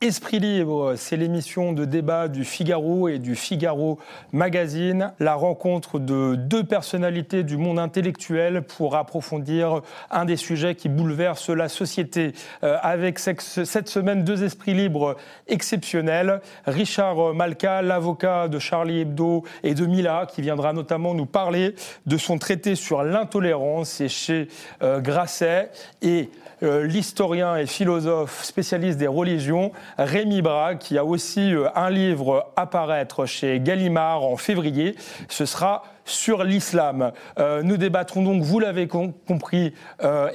[0.00, 3.98] Esprit libre, c'est l'émission de débat du Figaro et du Figaro
[4.30, 9.82] Magazine, la rencontre de deux personnalités du monde intellectuel pour approfondir
[10.12, 12.32] un des sujets qui bouleversent la société.
[12.62, 15.16] Euh, avec cette semaine deux esprits libres
[15.48, 21.74] exceptionnels, Richard Malka, l'avocat de Charlie Hebdo et de Mila, qui viendra notamment nous parler
[22.06, 24.46] de son traité sur l'intolérance, chez
[24.80, 25.72] euh, Grasset,
[26.02, 26.30] et
[26.62, 32.50] euh, l'historien et philosophe spécialiste des religions, Rémi Braque, qui a aussi euh, un livre
[32.56, 34.96] à paraître chez Gallimard en février.
[35.28, 37.12] Ce sera sur l'islam.
[37.38, 39.74] Euh, nous débattrons donc, vous l'avez compris,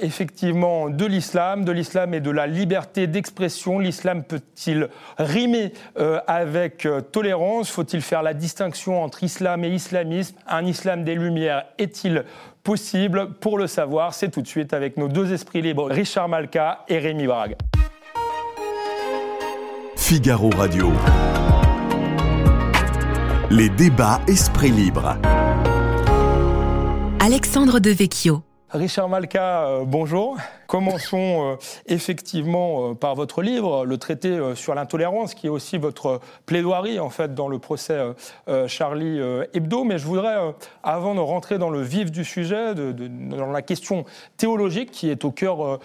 [0.00, 3.80] effectivement, de l'islam, de l'islam et de la liberté d'expression.
[3.80, 5.72] L'islam peut-il rimer
[6.28, 7.70] avec tolérance?
[7.70, 10.36] Faut-il faire la distinction entre islam et islamisme?
[10.46, 12.24] Un islam des Lumières est-il
[12.64, 13.34] possible.
[13.40, 16.98] Pour le savoir, c'est tout de suite avec nos deux esprits libres, Richard Malka et
[16.98, 17.56] Rémi Brague.
[19.96, 20.90] Figaro Radio.
[23.50, 25.16] Les débats esprits libres.
[27.20, 28.42] Alexandre Devecchio.
[28.70, 30.36] Richard Malka, euh, bonjour.
[30.66, 36.20] Commençons euh, effectivement euh, par votre livre, le traité sur l'intolérance, qui est aussi votre
[36.46, 37.98] plaidoirie en fait dans le procès
[38.66, 39.20] Charlie
[39.52, 39.84] Hebdo.
[39.84, 40.36] Mais je voudrais,
[40.82, 44.04] avant de rentrer dans le vif du sujet, dans la question
[44.36, 45.80] théologique qui est au cœur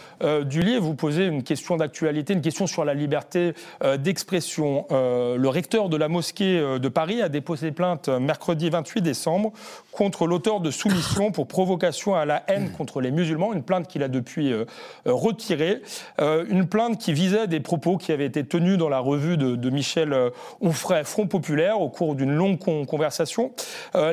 [0.45, 3.53] du livre, vous poser une question d'actualité, une question sur la liberté
[3.97, 4.85] d'expression.
[4.91, 9.53] le recteur de la mosquée de Paris a déposé plainte mercredi 28 décembre
[9.91, 14.03] contre l'auteur de soumission pour provocation à la haine contre les musulmans, une plainte qu'il
[14.03, 14.65] a depuis euh, euh,
[15.05, 15.81] retirée,
[16.19, 19.69] euh, une plainte qui visait des propos qui avaient été tenus dans la revue de,
[19.69, 20.15] Michel
[20.61, 23.51] Onfray, Front Populaire, au cours d'une longue conversation.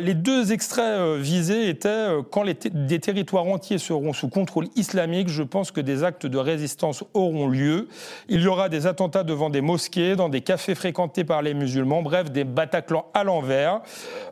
[0.01, 5.43] les deux extraits visés étaient quand les des territoires entiers seront sous contrôle islamique, je
[5.43, 7.89] pense que des actes de résistance auront lieu.
[8.29, 12.03] Il y aura des attentats devant des mosquées, dans des cafés fréquentés par les musulmans,
[12.03, 13.81] bref, des Bataclans à l'envers.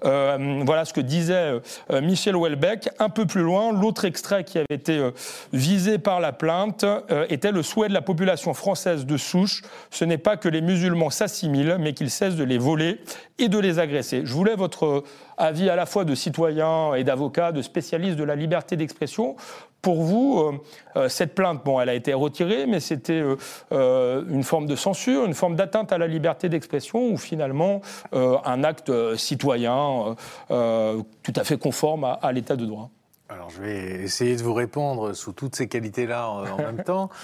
[0.03, 2.91] voilà ce que disait Michel Houellebecq.
[2.99, 5.11] Un peu plus loin, l'autre extrait qui avait été euh,
[5.53, 9.63] visé par la plainte euh, était le souhait de la population française de souche.
[9.91, 13.01] Ce n'est pas que les musulmans s'assimilent, mais qu'ils cessent de les voler
[13.39, 14.23] et de les agresser.
[14.25, 15.05] Je voulais votre
[15.37, 19.37] avis à la fois de citoyen et d'avocat, de spécialiste de la liberté d'expression.
[19.83, 20.61] Pour vous,
[20.97, 23.23] euh, cette plainte, bon, elle a été retirée, mais c'était
[23.71, 27.83] une forme de censure, une forme d'atteinte à la liberté d'expression, ou finalement
[28.13, 30.17] un acte citoyen
[30.49, 32.91] tout à fait conforme à l'état de droit?
[33.35, 37.11] Alors je vais essayer de vous répondre sous toutes ces qualités-là en, même temps.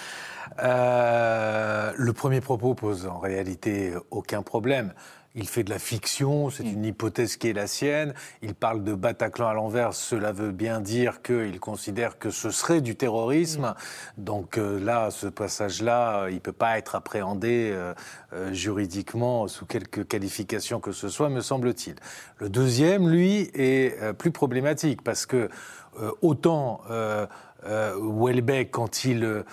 [0.58, 4.92] Euh, le premier propos pose en réalité aucun problème.
[5.36, 8.14] Il fait de la fiction, c'est une hypothèse qui est la sienne.
[8.42, 12.80] Il parle de Bataclan à l'envers, cela veut bien dire qu'il considère que ce serait
[12.80, 13.74] du terrorisme.
[14.18, 17.94] Donc euh, là, ce passage-là, il ne peut pas être appréhendé euh,
[18.52, 21.94] juridiquement sous quelque qualification que ce soit, me semble-t-il.
[22.38, 25.48] Le deuxième, lui, est plus problématique parce que euh,
[26.22, 27.26] autant euh,
[27.66, 29.44] euh, Welbeck, quand il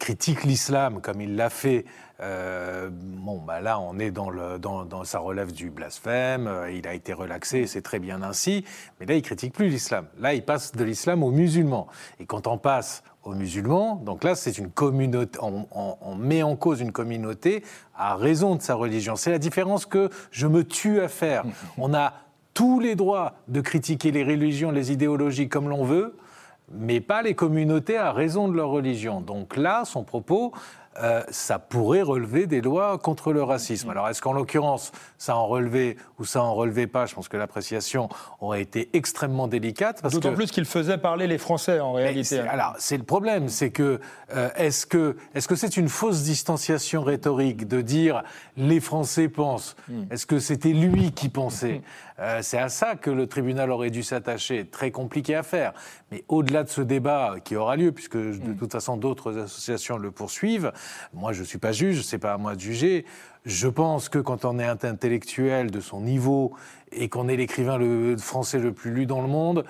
[0.00, 1.84] critique l'islam, comme il l'a fait,
[2.20, 7.82] bon, bah là, on est dans, ça relève du blasphème, il a été relaxé, c'est
[7.82, 8.64] très bien ainsi,
[8.98, 10.06] mais là, il critique plus l'islam.
[10.18, 11.86] Là, il passe de l'islam aux musulmans.
[12.18, 16.56] Et quand on passe aux musulmans, donc là, c'est une communauté, on, on, met en
[16.56, 17.62] cause une communauté
[17.94, 19.16] à raison de sa religion.
[19.16, 21.44] C'est la différence que je me tue à faire.
[21.76, 22.14] On a
[22.58, 26.16] tous les droits de critiquer les religions, les idéologies comme l'on veut,
[26.72, 29.20] mais pas les communautés à raison de leur religion.
[29.20, 30.52] Donc là, son propos,
[31.00, 33.90] euh, ça pourrait relever des lois contre le racisme.
[33.90, 37.06] Alors est-ce qu'en l'occurrence, ça en relevait ou ça en relevait pas?
[37.06, 38.08] Je pense que l'appréciation
[38.40, 40.02] aurait été extrêmement délicate.
[40.10, 42.40] D'autant plus qu'il faisait parler les Français en réalité.
[42.40, 44.00] Alors c'est le problème, c'est que
[44.34, 48.24] euh, est-ce que est-ce que c'est une fausse distanciation rhétorique de dire
[48.56, 49.76] les Français pensent?
[49.88, 50.02] Hmm.
[50.10, 51.82] Est-ce que c'était lui qui pensait?
[52.20, 54.66] Euh, C'est à ça que le tribunal aurait dû s'attacher.
[54.66, 55.72] Très compliqué à faire.
[56.10, 58.56] Mais au-delà de ce débat qui aura lieu, puisque de hmm.
[58.56, 60.72] toute façon d'autres associations le poursuivent,
[61.12, 63.04] moi, je ne suis pas juge, c'est pas à moi de juger.
[63.44, 66.52] Je pense que quand on est un intellectuel de son niveau
[66.92, 67.78] et qu'on est l'écrivain
[68.18, 69.64] français le plus lu dans le monde,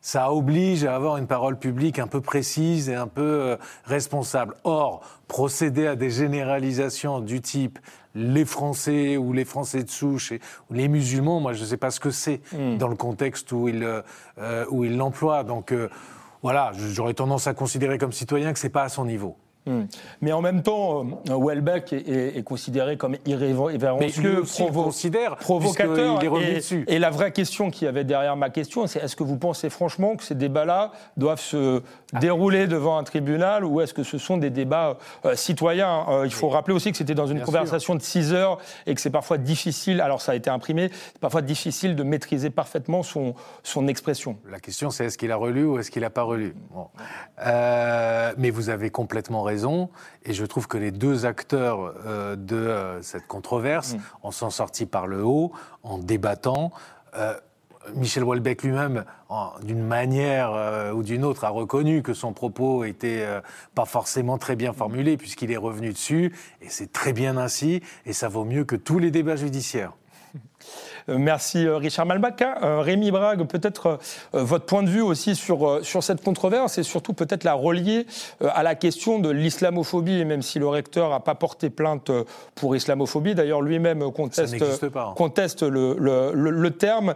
[0.00, 4.54] ça oblige à avoir une parole publique un peu précise et un peu euh, responsable.
[4.64, 7.78] Or, procéder à des généralisations du type
[8.14, 10.32] les Français ou les Français de souche
[10.70, 12.78] ou les musulmans, moi je ne sais pas ce que c'est hmm.
[12.78, 13.84] dans le contexte où il,
[14.38, 15.44] euh, où il l'emploie.
[15.44, 15.88] Donc euh,
[16.42, 19.36] voilà, j'aurais tendance à considérer comme citoyen que ce n'est pas à son niveau.
[19.66, 19.82] Hmm.
[20.22, 26.18] Mais en même temps, euh, Welbeck est, considéré comme irrévérencieux, provo considère, provocateur.
[26.18, 26.84] Il est revenu et, dessus.
[26.88, 30.16] et la vraie question qui avait derrière ma question, c'est est-ce que vous pensez franchement
[30.16, 31.82] que ces débats-là doivent se
[32.18, 34.96] dérouler devant un tribunal ou est-ce que ce sont des débats
[35.26, 38.58] euh, citoyens euh, Il faut rappeler aussi que c'était dans une conversation de 6 heures
[38.86, 42.48] et que c'est parfois difficile, alors ça a été imprimé, c'est parfois difficile de maîtriser
[42.48, 44.38] parfaitement son, son expression.
[44.50, 46.54] La question c'est est-ce qu'il a relu ou est-ce qu'il n'a pas relu?
[48.38, 49.90] Mais vous avez complètement raison raison.
[50.24, 54.00] Et je trouve que les deux acteurs euh, de euh, cette controverse mm.
[54.22, 55.52] en sont sortis par le haut
[55.82, 56.70] en débattant.
[57.16, 57.34] Euh,
[57.94, 59.04] Michel Houellebecq lui-même,
[59.62, 63.26] d'une manière ou d'une autre, a reconnu que son propos était
[63.74, 68.12] pas forcément très bien formulé, puisqu'il est revenu dessus, et c'est très bien ainsi, et
[68.12, 69.94] ça vaut mieux que tous les débats judiciaires.
[71.10, 72.40] Euh, merci euh, Richard Malbach.
[72.40, 73.98] Euh, Rémi Brague, peut-être
[74.32, 78.06] votre point de vue aussi sur, sur cette controverse et surtout peut-être la relier
[78.40, 82.10] à la question de l'islamophobie, même si le recteur n'a pas porté plainte
[82.54, 85.14] pour islamophobie, d'ailleurs lui-même conteste, hein.
[85.16, 87.14] conteste le, le, le, terme.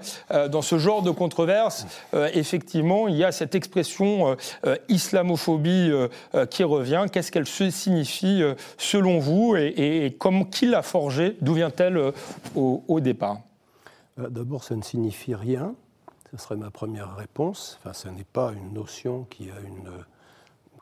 [0.51, 1.87] Dans ce genre de controverse,
[2.35, 4.37] effectivement, il y a cette expression
[4.89, 5.93] islamophobie
[6.51, 7.07] qui revient.
[7.13, 8.43] Qu'est-ce qu'elle signifie
[8.79, 11.37] selon vous et, et comme qui l'a forgée?
[11.41, 12.13] D'où vient-elle
[12.55, 13.39] au, au départ?
[14.17, 15.75] D'abord, ça ne signifie rien.
[16.31, 17.79] Ce serait ma première réponse.
[17.81, 19.91] Enfin, ce n'est pas une notion qui a une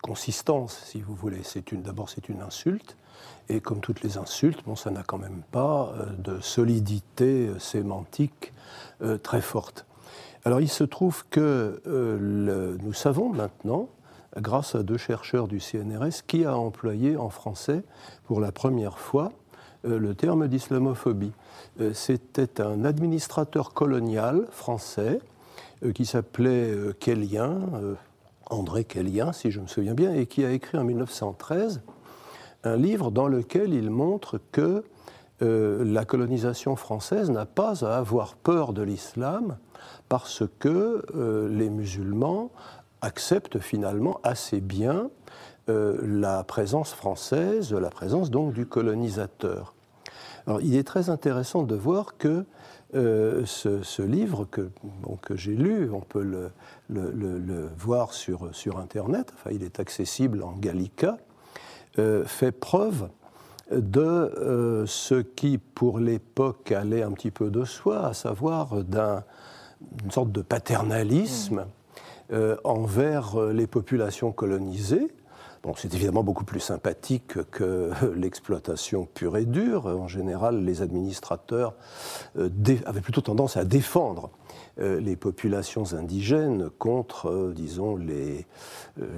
[0.02, 1.42] consistance, si vous voulez.
[1.72, 2.96] D'abord, c'est une insulte.
[3.48, 7.58] Et comme toutes les insultes, bon, ça n'a quand même pas euh, de solidité euh,
[7.58, 8.52] sémantique
[9.22, 9.84] très forte.
[10.44, 13.88] Alors, il se trouve que nous savons maintenant,
[14.36, 17.82] grâce à deux chercheurs du CNRS, qui a employé en français
[18.24, 19.32] pour la première fois
[19.84, 21.32] le terme d'islamophobie.
[21.80, 25.20] Euh, c'était un administrateur colonial français
[25.84, 27.94] euh, qui s'appelait Kellien, euh,
[28.50, 31.82] André Kellien, si je me souviens bien, et qui a écrit en 1913
[32.64, 34.84] un livre dans lequel il montre que
[35.40, 39.58] la colonisation française n'a pas à avoir peur de l'islam
[40.08, 41.04] parce que
[41.50, 42.52] les musulmans
[43.00, 45.10] acceptent finalement assez bien
[45.68, 49.74] la présence française, la présence donc du colonisateur.
[50.46, 52.44] Alors, il est très intéressant de voir que
[52.94, 54.68] euh, ce, livre que,
[55.22, 56.50] que j'ai lu, on peut le,
[56.90, 61.16] le, voir sur, sur, Internet, enfin, il est accessible en gallica,
[61.98, 63.08] euh, fait preuve
[63.70, 70.10] de euh, ce qui, pour l'époque, allait un petit peu de soi, à savoir d'une
[70.10, 71.64] sorte de paternalisme
[72.30, 72.36] mmh.
[72.64, 75.08] envers les populations colonisées,
[75.62, 79.86] Bon, c'est évidemment beaucoup plus sympathique que l'exploitation pure et dure.
[79.86, 81.74] En général, les administrateurs
[82.36, 82.50] euh,
[82.84, 84.30] avaient plutôt tendance à défendre
[84.80, 88.44] euh, les populations indigènes contre, euh, disons, les,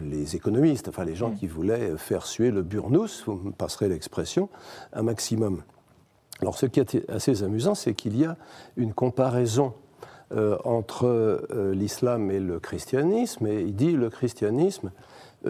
[0.03, 1.37] les économistes, enfin les gens mm.
[1.37, 4.51] qui voulaient faire suer le burnous, vous me passerez l'expression,
[4.93, 5.63] un maximum.
[6.43, 8.37] Alors ce qui est assez amusant, c'est qu'il y a
[8.77, 9.73] une comparaison
[10.65, 14.91] entre l'islam et le christianisme, et il dit le christianisme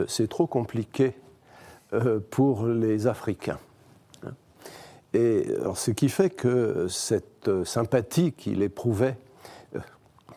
[0.08, 1.14] c'est trop compliqué
[1.94, 3.58] euh, pour les Africains.
[5.12, 5.46] Et
[5.76, 9.16] ce qui fait que cette sympathie qu'il éprouvait
[9.76, 9.78] euh,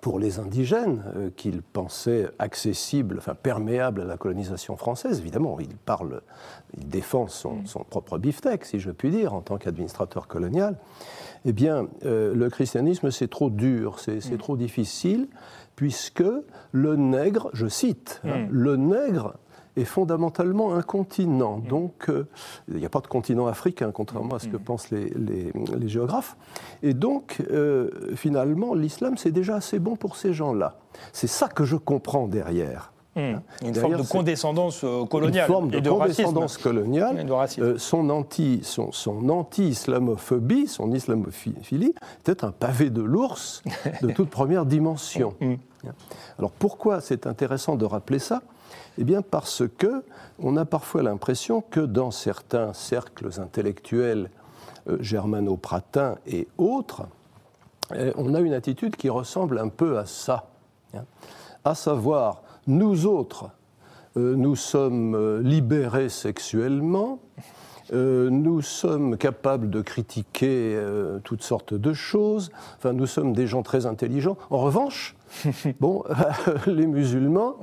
[0.01, 6.21] pour les indigènes, qu'il pensait accessible, enfin perméable à la colonisation française, évidemment, il parle,
[6.77, 7.65] il défend son, mm.
[7.65, 10.77] son propre beefsteak, si je puis dire, en tant qu'administrateur colonial,
[11.45, 14.37] eh bien, le christianisme, c'est trop dur, c'est mm.
[14.37, 15.27] trop difficile,
[15.75, 16.23] puisque
[16.71, 18.47] le nègre, je cite, hein, mm.
[18.51, 19.33] le nègre
[19.77, 21.57] est fondamentalement un continent.
[21.57, 21.67] Mm.
[21.67, 22.27] Donc, euh,
[22.69, 24.61] il n'y a pas de continent africain, contrairement à ce que mm.
[24.61, 26.35] pensent les, les, géographes.
[26.83, 30.77] Et donc, euh, finalement, l'islam, c'est déjà assez bon pour ces gens-là.
[31.13, 32.91] C'est ça que je comprends derrière.
[33.15, 33.19] Mm.
[33.19, 33.43] Hein.
[33.63, 35.45] Une forme de condescendance euh, coloniale.
[35.47, 37.25] Une forme de, condescendance coloniale.
[37.77, 43.63] son anti, son, son anti-islamophobie, son islamophilie, était un pavé de l'ours
[44.01, 45.33] de toute première dimension.
[46.37, 48.41] Alors pourquoi c'est intéressant de rappeler ça?
[48.97, 50.03] Eh bien parce que
[50.39, 54.29] on a parfois l'impression que dans certains cercles intellectuels
[54.89, 57.03] euh, germano-pratins et autres,
[57.93, 60.49] euh, on a une attitude qui ressemble un peu à ça,
[60.93, 61.05] hein.
[61.63, 63.49] à savoir nous autres,
[64.17, 67.19] euh, nous sommes libérés sexuellement,
[67.91, 70.79] nous sommes capables de critiquer
[71.23, 74.37] toutes sortes de choses, enfin nous sommes des gens très intelligents.
[74.49, 75.15] En revanche,
[75.79, 76.03] bon,
[76.67, 77.55] les musulmans,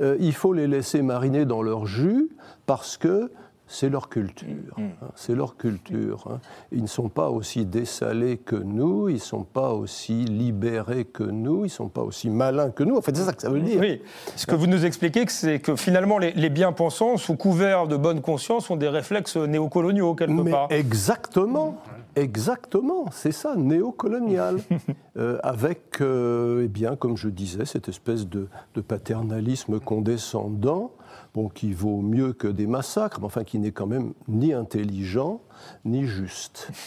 [0.00, 2.30] euh, il faut les laisser mariner dans leur jus
[2.66, 3.30] parce que
[3.72, 4.76] c'est leur culture.
[4.78, 6.28] Hein, c'est leur culture.
[6.30, 6.40] Hein.
[6.72, 11.22] Ils ne sont pas aussi dessalés que nous, ils ne sont pas aussi libérés que
[11.22, 12.96] nous, ils ne sont pas aussi malins que nous.
[12.96, 13.80] En fait, c'est ça que ça veut dire.
[13.80, 14.02] Oui.
[14.36, 18.68] Ce que vous nous expliquez, c'est que finalement, les, bien-pensants, sous couvert de bonne conscience,
[18.70, 20.70] ont des réflexes néocoloniaux, quelque Mais part.
[20.70, 21.78] Exactement.
[22.14, 24.58] Exactement, c'est ça, néocolonial,
[25.16, 28.48] euh, avec, euh, eh bien, comme je disais, cette espèce de,
[28.86, 30.90] paternalisme condescendant,
[31.34, 35.40] bon, qui vaut mieux que des massacres, mais enfin qui n'est quand même ni intelligent
[35.84, 36.68] ni juste.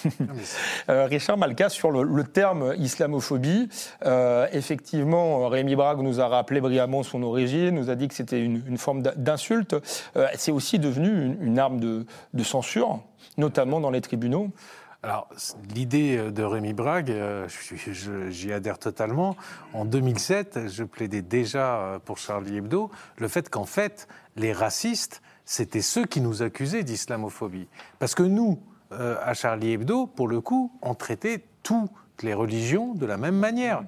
[0.90, 3.70] Euh, Richard Malka, sur le, terme islamophobie,
[4.52, 8.78] effectivement, Rémi Brague nous a rappelé brillamment son origine, nous a dit que c'était une,
[8.78, 9.76] forme d'insulte.
[10.36, 13.00] c'est aussi devenu une, arme de censure,
[13.38, 14.52] notamment dans les tribunaux.
[15.06, 15.30] Alors,
[15.76, 17.48] l'idée euh, de Rémi Brague, euh,
[18.32, 19.36] j'y adhère totalement.
[19.72, 25.22] En 2007, je plaidais déjà euh, pour Charlie Hebdo le fait qu'en fait, les racistes,
[25.46, 27.68] c'était ceux qui nous accusaient d'islamophobie.
[28.00, 28.60] Parce que nous,
[28.90, 31.92] à Charlie Hebdo, pour le coup, on traitait toutes
[32.24, 33.84] les religions de la même manière.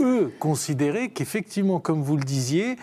[0.00, 2.76] eux considéraient qu'effectivement, comme vous le disiez,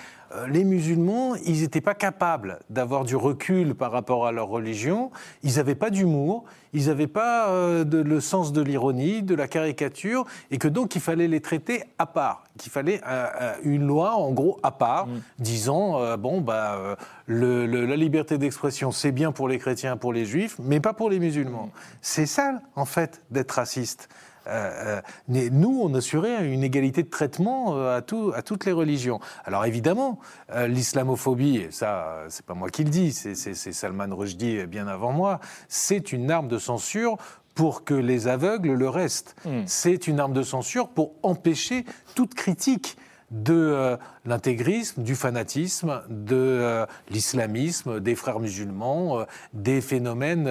[0.49, 5.11] les musulmans, ils n'étaient pas capables d'avoir du recul par rapport à leur religion,
[5.43, 10.25] ils n'avaient pas d'humour, ils n'avaient pas euh, le sens de l'ironie, de la caricature,
[10.51, 14.31] et que donc il fallait les traiter à part, qu'il fallait euh, une loi en
[14.31, 15.21] gros à part, mm.
[15.39, 20.79] disant, bon, bah, la liberté d'expression, c'est bien pour les chrétiens, pour les juifs, mais
[20.79, 21.69] pas pour les musulmans.
[22.01, 24.09] C'est ça, en fait, d'être raciste.
[24.47, 29.19] Euh, euh, nous, on assurait une égalité de traitement euh, à, à toutes les religions.
[29.43, 30.19] Alors évidemment,
[30.55, 35.39] l'islamophobie, et ça, c'est pas moi qui le dis, c'est Salman Rushdie bien avant moi,
[35.67, 37.17] c'est une arme de censure
[37.53, 39.35] pour que les aveugles le restent.
[39.45, 39.63] Hmm.
[39.65, 42.97] C'est une arme de censure pour empêcher toute critique
[43.35, 49.23] de euh, l'intégrisme, du fanatisme, de euh, l'islamisme, des frères musulmans, euh,
[49.53, 50.49] des phénomènes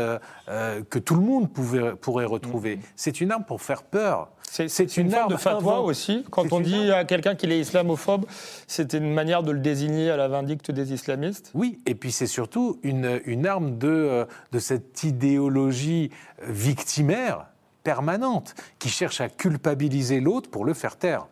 [0.90, 2.76] que tout le monde pouvait, pourrait retrouver.
[2.76, 2.92] Mm-hmm.
[2.96, 4.30] C'est une arme pour faire peur.
[4.50, 6.24] C'est une, arme de fatwa aussi.
[6.30, 8.26] Quand on dit à quelqu'un qu'il est islamophobe,
[8.68, 12.28] c'est une manière de le désigner à la vindicte des islamistes Oui, et puis c'est
[12.28, 16.10] surtout une, une, arme de, de cette idéologie
[16.46, 17.46] victimaire
[17.82, 21.26] permanente qui cherche à culpabiliser l'autre pour le faire taire.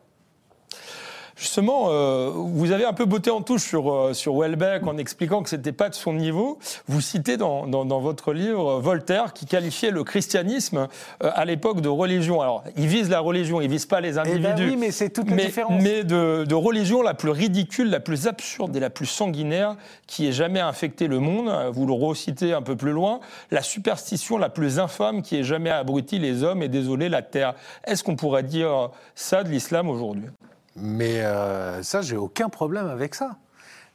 [1.36, 5.42] Justement, euh, vous avez un peu botté en touche sur, euh, sur Welbeck en expliquant
[5.42, 6.58] que ce n'était pas de son niveau.
[6.88, 10.88] Vous citez dans, dans, votre livre Voltaire qui qualifiait le christianisme
[11.22, 12.40] euh, à l'époque de religion.
[12.40, 14.70] Alors, il vise la religion, il vise pas les eh ben individus.
[14.70, 15.82] oui, mais c'est toute la différence.
[15.82, 20.26] Mais de, de, religion la plus ridicule, la plus absurde et la plus sanguinaire qui
[20.26, 21.50] ait jamais infecté le monde.
[21.72, 23.20] Vous le recitez un peu plus loin.
[23.50, 27.54] La superstition la plus infâme qui ait jamais abruti les hommes et désolé la terre.
[27.84, 30.28] Est-ce qu'on pourrait dire ça de l'islam aujourd'hui?
[30.76, 33.36] Mais euh, ça, j'ai aucun problème avec ça.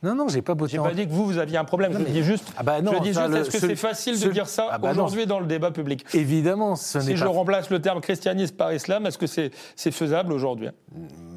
[0.03, 1.91] Non, non, j'ai pas beau J'ai pas dit que vous, vous aviez un problème.
[1.93, 4.47] je dis juste, ah bah non, je dis juste est-ce que c'est facile de dire
[4.47, 6.05] ça ah bah aujourd'hui dans le débat public?
[6.13, 10.33] Évidemment, ce n'est Si je remplace le terme christianisme par islam, est-ce que c'est faisable
[10.33, 10.69] aujourd'hui?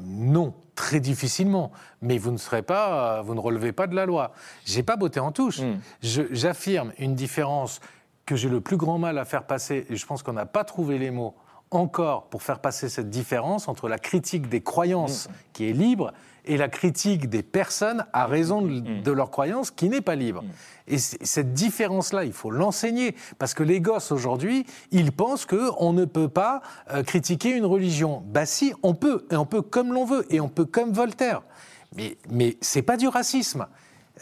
[0.05, 1.71] Non, très difficilement.
[2.03, 4.31] Mais vous ne serez pas, vous ne relevez pas de la loi.
[4.65, 5.59] J'ai pas botté en touche.
[5.59, 5.79] Hmm.
[6.01, 7.79] J'affirme une différence
[8.27, 10.63] que j'ai le plus grand mal à faire passer, et je pense qu'on n'a pas
[10.63, 11.33] trouvé les mots
[11.71, 15.31] encore pour faire passer cette différence entre la critique des croyances mm.
[15.53, 16.13] qui est libre
[16.45, 19.13] et la critique des personnes à raison de, mm.
[19.13, 20.43] leurs croyances qui n'est pas libre.
[20.43, 20.93] Mm.
[20.93, 26.05] Et cette différence-là, il faut l'enseigner parce que les gosses aujourd'hui, ils pensent qu'on ne
[26.05, 26.61] peut pas
[26.91, 28.21] euh, critiquer une religion.
[28.27, 31.41] Bah si, on peut, et on peut comme l'on veut, et on peut comme Voltaire.
[31.95, 33.67] Mais, mais c'est pas du racisme.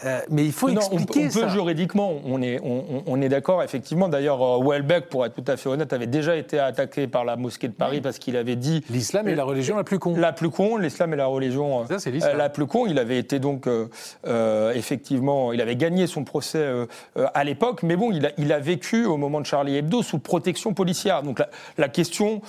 [0.04, 4.08] Euh, mais il faut expliquer on, on peut, juridiquement, on est, on, est d'accord, effectivement.
[4.08, 7.36] D'ailleurs, euh, Welbeck, pour être tout à fait honnête, avait déjà été attaqué par la
[7.36, 8.82] mosquée de Paris parce qu'il avait dit.
[8.90, 10.14] L'islam est la religion la plus con.
[10.16, 12.86] La plus con, l'islam est la religion euh, la plus con.
[12.86, 13.68] Il avait été donc,
[14.74, 16.66] effectivement, il avait gagné son procès
[17.34, 20.18] à l'époque, mais bon, il a, il a, vécu au moment de Charlie Hebdo sous
[20.18, 21.22] protection policière.
[21.22, 22.40] Donc la, la question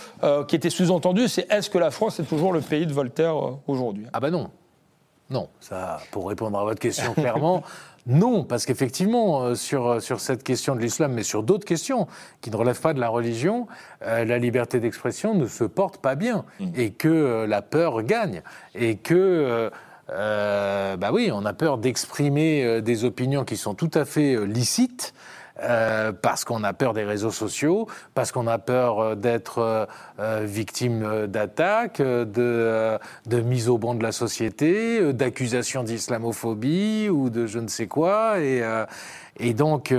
[0.47, 3.35] qui était sous-entendue, c'est est-ce que la France est toujours le pays de Voltaire
[3.67, 4.05] aujourd'hui?
[4.13, 4.49] Ah ben non.
[5.31, 7.63] Non, ça, pour répondre à votre question clairement,
[8.05, 12.07] non, parce qu'effectivement, euh, sur, euh, sur cette question de l'islam, mais sur d'autres questions
[12.41, 13.67] qui ne relèvent pas de la religion,
[14.03, 16.71] euh, la liberté d'expression ne se porte pas bien mm.
[16.75, 18.41] et que la peur gagne
[18.75, 19.71] et que.
[20.09, 25.13] bah oui, on a peur d'exprimer des opinions qui sont tout à fait licites,
[25.61, 29.87] euh, parce qu'on a peur des réseaux sociaux, parce qu'on a peur euh, d'être
[30.19, 32.99] euh, victime d'attaques, de,
[33.43, 38.37] mise au banc de la société, d'accusations d'islamophobie ou de je ne sais quoi.
[39.39, 39.93] Et donc,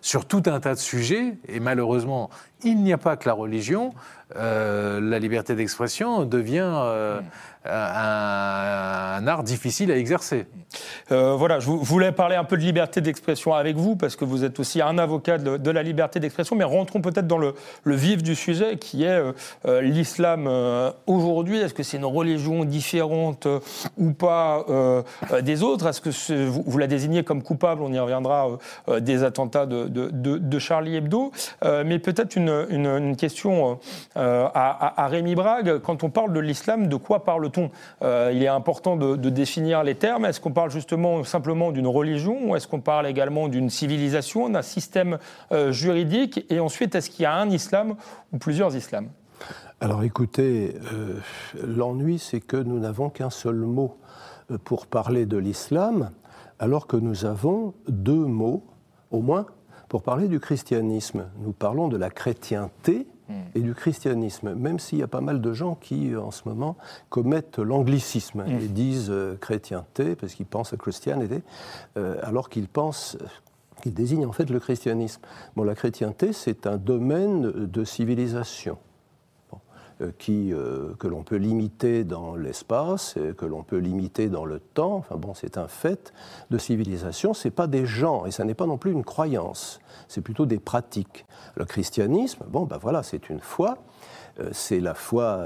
[0.00, 2.30] sur tout un tas de sujets, et malheureusement,
[2.62, 3.92] il n'y a pas que la religion,
[4.34, 7.20] la liberté d'expression devient
[7.64, 10.46] un, art difficile à exercer.
[11.12, 14.44] Euh, voilà, je voulais parler un peu de liberté d'expression avec vous, parce que vous
[14.44, 17.54] êtes aussi un avocat de, la liberté d'expression, mais rentrons peut-être dans le,
[17.86, 19.32] vif du sujet, qui est euh,
[19.66, 20.48] euh, l'islam
[21.06, 21.58] aujourd'hui.
[21.58, 23.46] Est-ce que c'est une religion différente
[23.98, 24.64] ou pas
[25.42, 25.86] des autres?
[25.86, 27.82] Est-ce que vous, la désignez comme coupable?
[27.82, 28.48] On y reviendra
[29.00, 31.32] des attentats de, Charlie Hebdo.
[31.62, 33.78] mais peut-être une, question
[34.14, 35.78] à, Rémi Brague.
[35.78, 40.24] Quand on parle de l'islam, de quoi parle-t-on Il est important de, définir les termes.
[40.24, 44.62] Est-ce qu'on parle justement simplement d'une religion ou est-ce qu'on parle également d'une civilisation, d'un
[44.62, 45.18] système
[45.52, 46.44] euh, juridique?
[46.50, 47.96] Et ensuite, est-ce qu'il y a un islam
[48.32, 49.08] ou plusieurs islams?
[49.80, 51.18] Alors écoutez, euh,
[51.66, 53.98] l'ennui, c'est que nous n'avons qu'un seul mot
[54.50, 56.10] euh, pour parler de l'islam,
[56.58, 58.64] alors que nous avons deux mots,
[59.10, 59.46] au moins,
[59.88, 61.26] pour parler du christianisme.
[61.40, 63.06] Nous parlons de la chrétienté
[63.54, 66.76] et du christianisme, même s'il y a pas mal de gens qui, en ce moment,
[67.08, 68.50] commettent l'anglicisme mm.
[68.50, 71.42] et disent euh, chrétienté, parce qu'ils pensent à christianité,
[71.96, 73.16] euh, alors qu'ils pensent
[73.82, 75.20] qu'ils désignent en fait le christianisme.
[75.56, 78.78] Bon, la chrétienté, c'est un domaine de civilisation.
[80.04, 84.96] Euh, euh, que l'on peut limiter dans l'espace, que l'on peut limiter dans le temps.
[84.96, 86.12] Enfin bon, c'est un fait
[86.50, 87.34] de civilisation.
[87.34, 89.80] C'est pas des gens et ça n'est pas non plus une croyance.
[90.08, 91.26] C'est plutôt des pratiques.
[91.56, 93.78] Le christianisme, bon, ben voilà, c'est une foi.
[94.40, 95.40] Euh, c'est la foi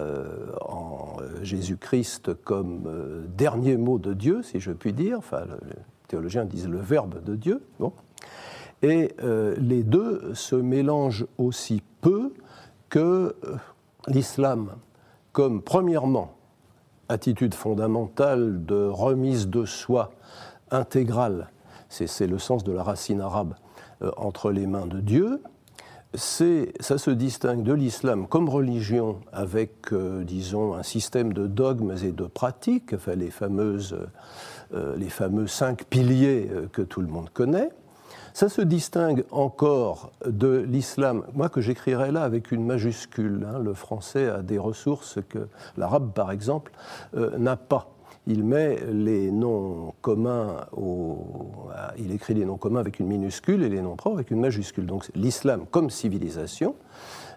[0.66, 5.18] en Jésus-Christ comme dernier mot de Dieu, si je puis dire.
[5.18, 5.76] Enfin, les
[6.08, 7.62] théologiens disent le Verbe de Dieu.
[7.78, 7.92] Bon.
[8.82, 9.14] Et
[9.58, 12.32] les deux se mélangent aussi peu
[12.88, 13.34] que
[14.08, 14.72] l'islam
[15.32, 16.34] comme, premièrement,
[17.08, 20.10] attitude fondamentale de remise de soi
[20.70, 21.50] intégrale,
[21.88, 23.54] c'est le sens de la racine arabe,
[24.02, 25.42] euh, entre les mains de Dieu,
[26.14, 32.12] ça se distingue de l'islam comme religion avec, euh, disons, un système de dogmes et
[32.12, 33.30] de pratiques, enfin, les,
[34.72, 37.70] euh, les fameux cinq piliers que tout le monde connaît,
[38.32, 43.46] ça se distingue encore de l'islam, moi que j'écrirais là avec une majuscule.
[43.48, 43.58] Hein.
[43.58, 46.72] le français a des ressources que l'arabe, par exemple,
[47.16, 47.90] euh, n'a pas.
[48.26, 51.18] Il met les noms communs, au,
[51.98, 54.84] il écrit les noms communs avec une minuscule et les noms propres avec une majuscule.
[54.84, 56.74] Donc l'islam comme civilisation,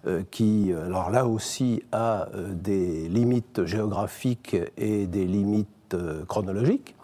[0.05, 5.95] euh, qui, alors là aussi, a euh, des limites géographiques et des limites
[6.27, 6.95] chronologiques,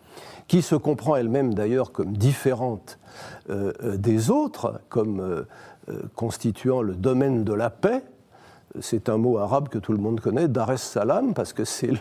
[0.48, 5.46] qui se comprend elle-même d'ailleurs comme différente euh, euh, des autres, comme
[5.90, 8.04] euh, constituant le domaine de la paix.
[8.82, 11.92] C'est un mot arabe que tout le monde connaît, Dar es Salaam, parce que c'est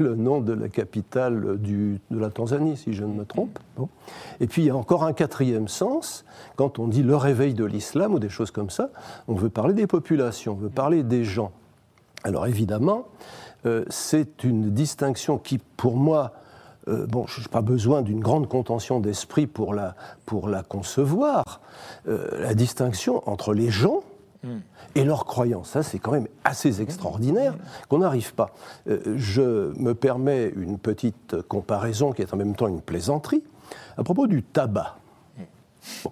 [0.00, 3.60] le, nom de la capitale de la Tanzanie, si je ne me trompe.
[4.40, 6.24] Et puis il y a encore un quatrième sens,
[6.56, 8.90] quand on dit le réveil de l'islam ou des choses comme ça,
[9.28, 11.52] on veut parler des populations, on veut parler des gens.
[12.24, 13.06] Alors évidemment,
[13.88, 16.32] c'est une distinction qui, pour moi,
[16.88, 19.94] euh, bon, je n'ai pas besoin d'une grande contention d'esprit pour la,
[20.26, 21.60] pour la concevoir.
[22.08, 24.02] Euh, la distinction entre les gens
[24.42, 24.58] hmm.
[24.96, 27.54] et leurs croyances, ça c'est quand même assez extraordinaire
[27.88, 28.50] qu'on n'arrive pas.
[28.88, 33.44] Euh, je me permets une petite comparaison qui est en même temps une plaisanterie
[33.96, 34.96] à propos du tabac.
[35.38, 36.08] Hmm.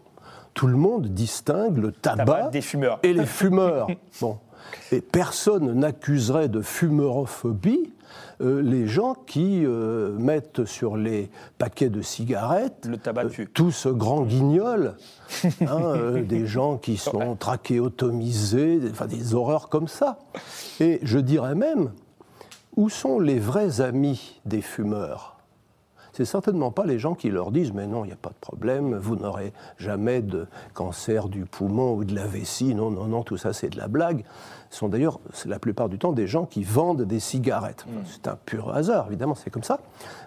[0.54, 3.00] tout le monde distingue le tabac, des fumeurs.
[3.02, 3.88] et les fumeurs.
[4.20, 4.38] bon.
[4.92, 7.92] Et personne n'accuserait de fumerophobie
[8.40, 13.70] euh, les gens qui euh, mettent sur les paquets de cigarettes le tabac euh, tout
[13.70, 14.96] ce grand guignol,
[15.66, 20.18] hein, des gens qui sont trachéotomisés, enfin des horreurs comme ça.
[20.80, 21.92] Et je dirais même,
[22.76, 25.39] où sont les vrais amis des fumeurs?
[26.12, 28.40] C'est certainement pas les gens qui leur disent mais non, il n'y a pas de
[28.40, 33.22] problème, vous n'aurez jamais de cancer du poumon ou de la vessie, non, non, non,
[33.22, 34.24] tout ça c'est de la blague.
[34.70, 37.84] Ce sont d'ailleurs la plupart du temps des gens qui vendent des cigarettes.
[37.88, 37.92] Mm.
[38.06, 39.80] C'est un pur hasard, évidemment, c'est comme ça.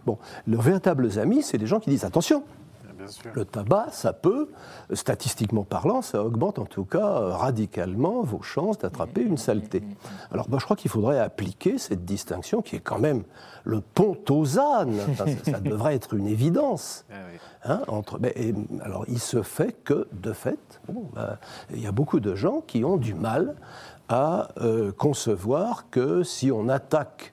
[0.05, 0.17] Bon,
[0.47, 2.43] leurs véritables amis, c'est des gens qui disent attention,
[3.33, 4.49] le tabac, ça peut,
[4.93, 9.83] statistiquement parlant, ça augmente en tout cas radicalement vos chances d'attraper une saleté.
[10.31, 13.23] Alors bah, je crois qu'il faudrait appliquer cette distinction qui est quand même
[13.63, 14.99] le pont aux ânes.
[15.45, 17.05] ça, devrait être une évidence.
[17.63, 18.19] Ah hein, entre,
[18.83, 20.81] alors il se fait que, de fait,
[21.13, 21.37] bah,
[21.71, 23.55] il y a beaucoup de gens qui ont du mal
[24.09, 27.32] à euh, concevoir que si on attaque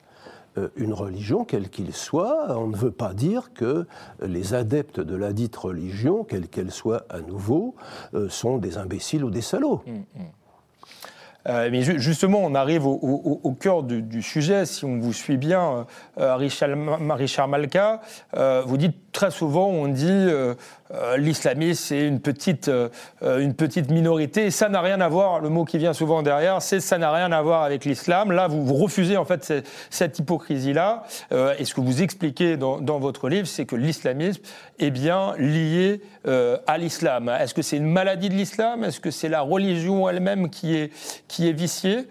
[0.75, 2.57] une religion, quelle qu'il soit.
[2.57, 3.85] On ne veut pas dire que
[4.21, 7.75] les adeptes de la dite religion, quelle qu'elle soit à nouveau,
[8.13, 9.81] euh, sont des imbéciles ou des salauds.
[9.85, 10.25] Mm, mm.
[11.47, 14.67] Euh, mais justement, on arrive au, cœur du, sujet.
[14.67, 15.87] Si on vous suit bien,
[16.19, 16.69] euh, Richard,
[18.67, 20.27] vous dites très souvent, on dit
[21.17, 22.69] l'islamisme c'est une petite,
[23.21, 24.51] une petite minorité.
[24.51, 25.39] Ça n'a rien à voir.
[25.39, 28.31] Le mot qui vient souvent derrière, c'est ça n'a rien à voir avec l'islam.
[28.31, 31.03] Là, vous, refusez en fait cette, hypocrisie-là.
[31.57, 34.41] et ce que vous expliquez dans, votre livre, c'est que l'islamisme
[34.79, 37.29] est bien lié à l'islam.
[37.29, 38.83] Est-ce que c'est une maladie de l'islam?
[38.83, 40.91] Est-ce que c'est la religion elle-même qui est,
[41.27, 42.07] qui est viciée?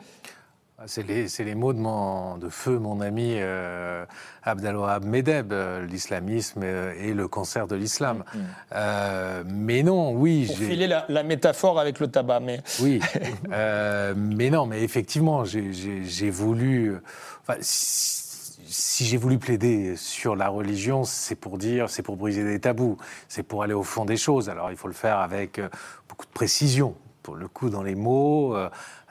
[0.86, 4.04] C'est les, les, mots de, mon, de feu mon ami euh,
[4.42, 8.24] Abdelwahab Medeb, euh, l'islamisme euh, et le cancer de l'islam.
[8.32, 8.44] Mm, mm.
[8.72, 10.46] Euh, mais non, oui.
[10.46, 12.60] Pour filer la, la, métaphore avec le tabac, mais.
[12.80, 13.00] Oui,
[13.48, 16.96] mais non, mais effectivement, j'ai voulu.
[17.42, 22.60] Enfin, si j'ai voulu plaider sur la religion, c'est pour dire, c'est pour briser des
[22.60, 22.96] tabous,
[23.28, 24.48] c'est pour aller au fond des choses.
[24.48, 25.60] Alors il faut le faire avec
[26.08, 28.56] beaucoup de précision, pour le coup dans les mots,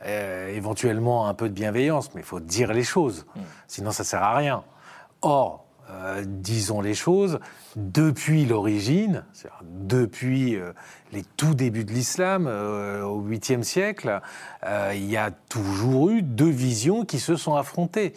[0.06, 3.40] euh, euh, éventuellement un peu de bienveillance, mais il faut dire les choses, mm.
[3.68, 4.64] sinon ça sert à rien.
[5.22, 5.66] Or,
[6.24, 7.40] disons les choses,
[7.76, 9.26] depuis l'origine,
[9.64, 10.60] depuis
[11.12, 14.22] les tout débuts de l'islam, au 8e siècle,
[14.94, 18.14] il y a toujours eu deux visions qui se sont affrontées.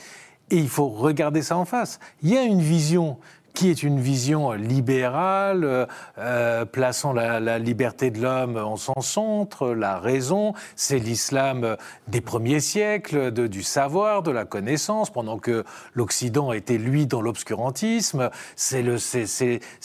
[0.51, 1.99] Et il faut regarder ça en face.
[2.23, 3.16] Il y a une vision
[3.55, 5.87] qui est une vision libérale, euh,
[6.19, 10.55] euh, plaçant la, liberté de l'homme en son centre, la raison.
[10.77, 11.77] C'est l'islam
[12.09, 17.21] des premiers siècles, de, du savoir, de la connaissance, pendant que l'Occident était, lui, dans
[17.21, 18.31] l'obscurantisme.
[18.57, 18.83] C'est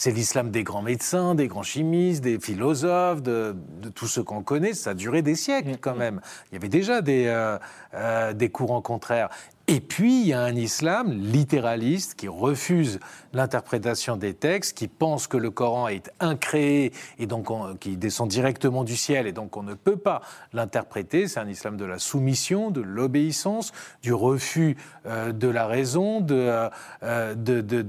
[0.06, 4.72] l'islam des grands médecins, des grands chimistes, des philosophes, de, de tout ce qu'on connaît.
[4.74, 6.20] Ça a duré des siècles, quand même.
[6.50, 7.26] Il y avait déjà des,
[7.94, 9.28] euh, des courants contraires.
[9.70, 13.00] Et puis, il y a un islam littéraliste qui refuse
[13.34, 18.82] l'interprétation des textes, qui pense que le Coran est incréé et donc qui descend directement
[18.82, 20.22] du ciel et donc on ne peut pas
[20.54, 21.28] l'interpréter.
[21.28, 26.66] C'est un islam de la soumission, de l'obéissance, du refus euh, de la raison, de,
[27.02, 27.34] euh,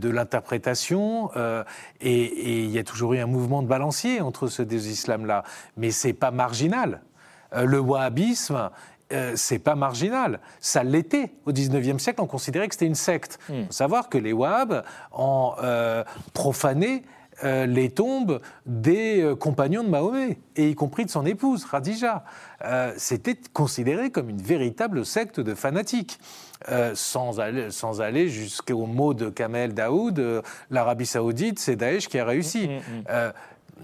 [0.03, 1.31] l'interprétation.
[1.37, 1.63] Euh,
[2.01, 5.45] et, et, il y a toujours eu un mouvement de balancier entre ces deux islams-là.
[5.77, 7.03] Mais c'est pas marginal.
[7.55, 8.69] le wahhabisme
[9.11, 10.39] euh, c'est pas marginal.
[10.59, 12.21] Ça l'était au XIXe siècle.
[12.21, 13.39] On considérait que c'était une secte.
[13.49, 13.65] Il hmm.
[13.65, 17.03] faut savoir que les Wahhabs ont euh, profané
[17.43, 22.23] euh, les tombes des compagnons de Mahomet, et y compris de son épouse, Khadija.
[22.97, 26.19] C'était considéré comme une véritable secte de fanatiques.
[26.93, 32.25] sans aller, sans aller jusqu'au mot de Kamel Daoud, l'Arabie Saoudite, c'est Daesh qui a
[32.25, 32.67] réussi.
[32.67, 33.31] Hmm, hmm,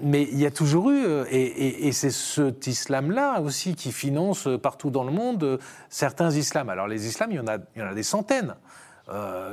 [0.01, 4.57] mais il y a toujours eu, euh, et, c'est cet islam-là aussi qui finance euh,
[4.57, 5.57] partout dans le monde euh,
[5.89, 6.69] certains islams.
[6.69, 8.55] Alors les islams, il y en a, il y en a des centaines.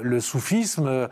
[0.02, 1.08] le soufisme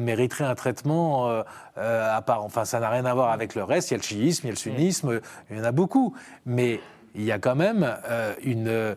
[0.00, 1.42] mériterait un traitement
[1.76, 2.44] à part.
[2.44, 3.90] Enfin, ça n'a rien à voir avec le reste.
[3.90, 6.14] Il y a le chiisme, il y a le sunnisme, il y en a beaucoup.
[6.44, 6.80] Mais
[7.14, 7.96] il y a quand même
[8.42, 8.94] une,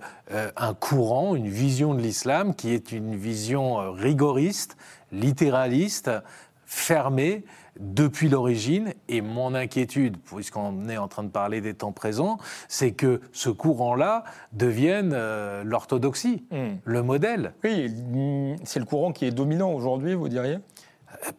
[0.57, 4.75] un courant, une vision de l'islam qui est une vision rigoriste,
[5.13, 6.11] littéraliste,
[6.71, 7.43] fermée,
[7.79, 8.93] depuis l'origine.
[9.09, 12.37] Et mon inquiétude, puisqu'on est en train de parler des temps présents,
[12.69, 16.77] c'est que ce courant-là devienne euh, l'orthodoxie, hmm.
[16.83, 17.53] le modèle.
[17.63, 17.93] Oui,
[18.63, 20.59] c'est le courant qui est dominant aujourd'hui, vous diriez?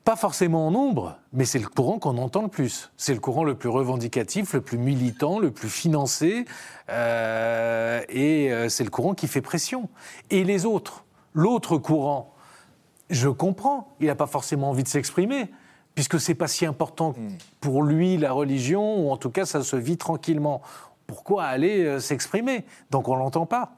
[0.05, 2.93] Pas forcément en nombre, mais c'est le courant qu'on entend le plus.
[2.99, 6.45] C'est le courant le plus revendicatif, le plus militant, le plus financé,
[6.91, 9.89] euh, et euh, c'est le courant qui fait pression.
[10.29, 12.32] Et les autres, l'autre courant,
[13.11, 15.51] je comprends, il n'a pas forcément envie de s'exprimer,
[15.95, 17.37] puisque c'est pas si important hmm.
[17.61, 20.63] pour lui la religion, ou en tout cas ça se vit tranquillement.
[21.07, 22.65] Pourquoi aller euh, s'exprimer?
[22.91, 23.77] Donc on l'entend pas.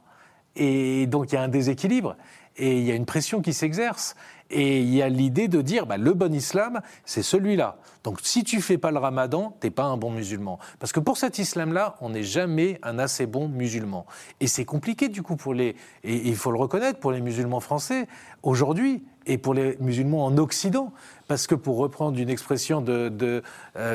[0.57, 2.17] Et donc il y a un déséquilibre,
[2.57, 4.15] et il y a une pression qui s'exerce.
[4.51, 7.79] Et il y a l'idée de dire, bah, le bon islam, c'est celui-là.
[8.05, 10.59] Donc si tu fais pas le ramadan, t'es pas un bon musulman.
[10.79, 14.07] Parce que pour cet islam-là, on n'est jamais un assez bon musulman.
[14.41, 17.61] Et c'est compliqué du coup pour les, et il faut le reconnaître, pour les musulmans
[17.61, 18.07] français,
[18.43, 20.93] aujourd'hui, et pour les musulmans en Occident.
[21.27, 23.41] Parce que pour reprendre une expression euh,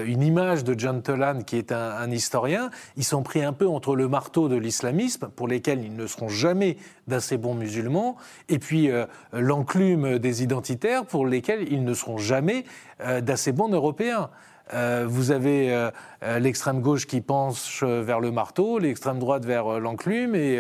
[0.06, 3.96] une image de John Tolan, qui est un, historien, ils sont pris un peu entre
[3.96, 8.18] le marteau de l'islamisme, pour lesquels ils ne seront jamais d'assez bons musulmans,
[8.50, 12.65] et puis euh, l'enclume des identitaires, pour lesquels ils ne seront jamais
[13.02, 14.30] euh, d'assez bons européens.
[14.74, 15.90] Euh, vous avez euh,
[16.24, 20.60] euh, l'extrême gauche qui penche vers le marteau, l'extrême droite vers l'enclume, et,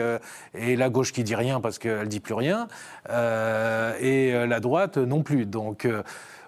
[0.53, 2.67] la gauche qui dit rien parce qu'elle dit plus rien,
[3.09, 5.45] et la droite non plus.
[5.45, 5.87] Donc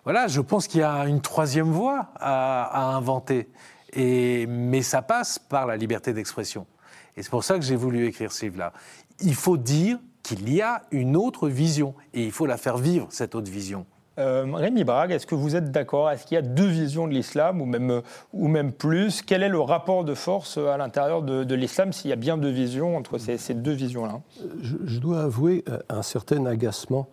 [0.03, 3.49] voilà, je pense qu'il y a une troisième voie à, inventer,
[3.93, 6.65] et, mais ça passe par la liberté d'expression.
[7.17, 8.73] Et c'est pour ça que j'ai voulu écrire ce livre-là.
[9.19, 13.07] Il faut dire qu'il y a une autre vision, et il faut la faire vivre,
[13.09, 13.85] cette autre vision.
[14.21, 16.09] Euh, Rémi Brague, est-ce que vous êtes d'accord?
[16.09, 18.01] Est-ce qu'il y a deux visions de l'islam ou même,
[18.33, 19.21] ou même plus?
[19.21, 22.49] Quel est le rapport de force à l'intérieur de, l'islam s'il y a bien deux
[22.49, 24.21] visions entre ces, deux visions-là?
[24.61, 27.07] Je, dois avouer un certain agacement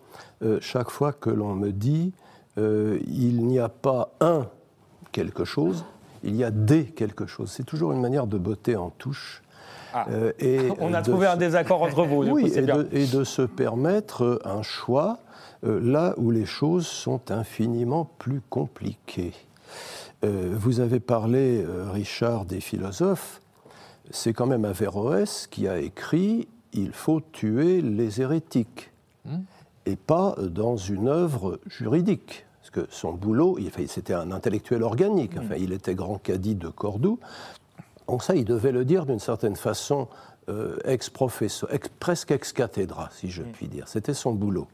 [0.61, 2.13] chaque fois que l'on me dit
[2.57, 4.47] il n'y a pas un
[5.11, 5.85] quelque chose,
[6.23, 7.51] il y a des quelque chose.
[7.51, 9.41] C'est toujours une manière de botter en touche.
[9.93, 10.05] Ah.
[10.11, 12.23] Euh, et On a trouvé un désaccord entre vous.
[12.23, 15.28] Oui, et, de, et, de, se permettre un choix euh,
[15.63, 19.33] là où les choses sont infiniment plus compliquées.
[20.23, 23.41] Euh, vous avez parlé, Richard, des philosophes.
[24.11, 28.91] C'est quand même Averroès qui a écrit Il faut tuer les hérétiques,
[29.25, 29.39] hmm.
[29.85, 35.73] et pas dans une œuvre juridique que son boulot, c'était un intellectuel organique, enfin, il
[35.73, 37.19] était grand cadi de Cordoue.
[38.07, 40.07] Donc ça, il devait le dire d'une certaine façon
[40.49, 41.11] euh, ex
[41.99, 43.87] presque ex cathedra, si je puis dire.
[43.87, 44.67] C'était son boulot.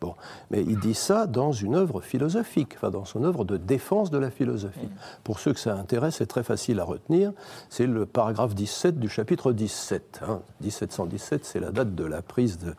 [0.00, 0.14] Bon,
[0.50, 4.18] mais il dit ça dans une œuvre philosophique, enfin dans son œuvre de défense de
[4.18, 4.88] la philosophie.
[5.24, 7.32] Pour ceux que ça intéresse, c'est très facile à retenir.
[7.68, 10.20] C'est le paragraphe 17 du chapitre 17.
[10.60, 12.74] 1717, c'est la date de la prise de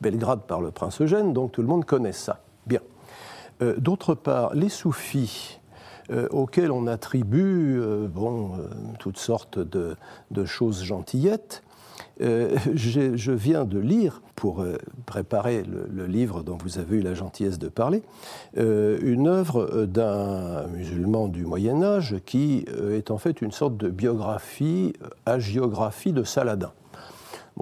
[0.00, 2.40] Belgrade par le prince Eugène, donc tout le monde connaît ça.
[2.66, 2.80] Bien.
[3.62, 5.60] Euh, d'autre part, les soufis,
[6.10, 8.58] euh, auxquels on attribue euh, bon,
[8.98, 9.96] toutes sortes de,
[10.44, 11.62] choses gentillettes,
[12.20, 14.64] je viens de lire, pour
[15.06, 18.02] préparer le, livre dont vous avez eu la gentillesse de parler,
[18.56, 24.92] une œuvre d'un musulman du Moyen Âge qui est en fait une sorte de biographie,
[25.26, 26.72] agiographie de Saladin.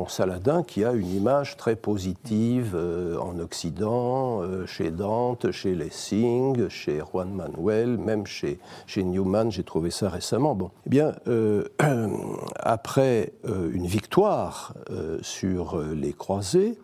[0.08, 6.68] Saladin qui a une image très positive euh, en Occident, euh, chez Dante, chez Lessing,
[6.68, 10.54] chez Juan Manuel, même chez, chez Newman, j'ai trouvé ça récemment.
[10.54, 11.64] Bon, eh bien, euh,
[12.56, 14.74] après une victoire
[15.22, 16.78] sur les croisés,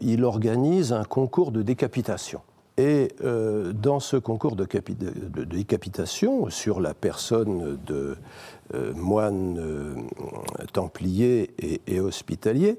[0.00, 2.40] il organise un concours de décapitation.
[2.76, 4.64] Et dans ce concours de,
[5.44, 8.16] décapitation, sur la personne de
[8.94, 9.94] moines euh,
[10.72, 11.50] templiers
[11.86, 12.78] et, hospitaliers,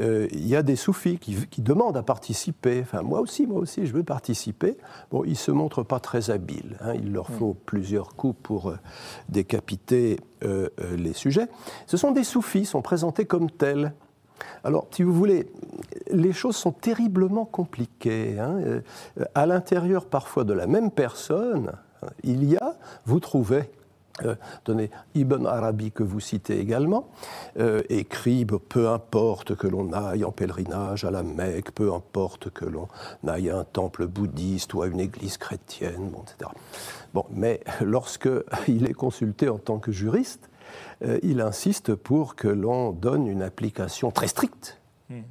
[0.00, 2.80] euh, il y a des soufis qui, demandent à participer.
[2.82, 4.76] Enfin, moi aussi, moi aussi, je veux participer.
[5.10, 6.76] Bon, ils se montrent pas très habiles.
[6.80, 6.94] Hein.
[6.94, 8.74] Il leur faut plusieurs coups pour
[9.28, 11.48] décapiter les sujets.
[11.86, 13.92] Ce sont des soufis, sont présentés comme tels.
[14.64, 15.52] Alors, si vous voulez,
[16.10, 18.38] les choses sont terriblement compliquées.
[18.38, 18.80] Hein.
[19.34, 21.72] À l'intérieur, parfois, de la même personne,
[22.22, 23.70] il y a, vous trouvez
[24.24, 27.08] euh, Ibn Arabi que vous citez également,
[27.58, 32.64] euh, écrit peu importe que l'on aille en pèlerinage à la Mecque, peu importe que
[32.64, 32.88] l'on
[33.26, 36.50] aille à un temple bouddhiste ou à une église chrétienne, etc.
[37.14, 38.28] Bon, mais lorsque
[38.68, 40.50] il est consulté en tant que juriste,
[41.02, 44.78] euh, il insiste pour que l'on donne une application très stricte.
[45.08, 45.22] Hmm.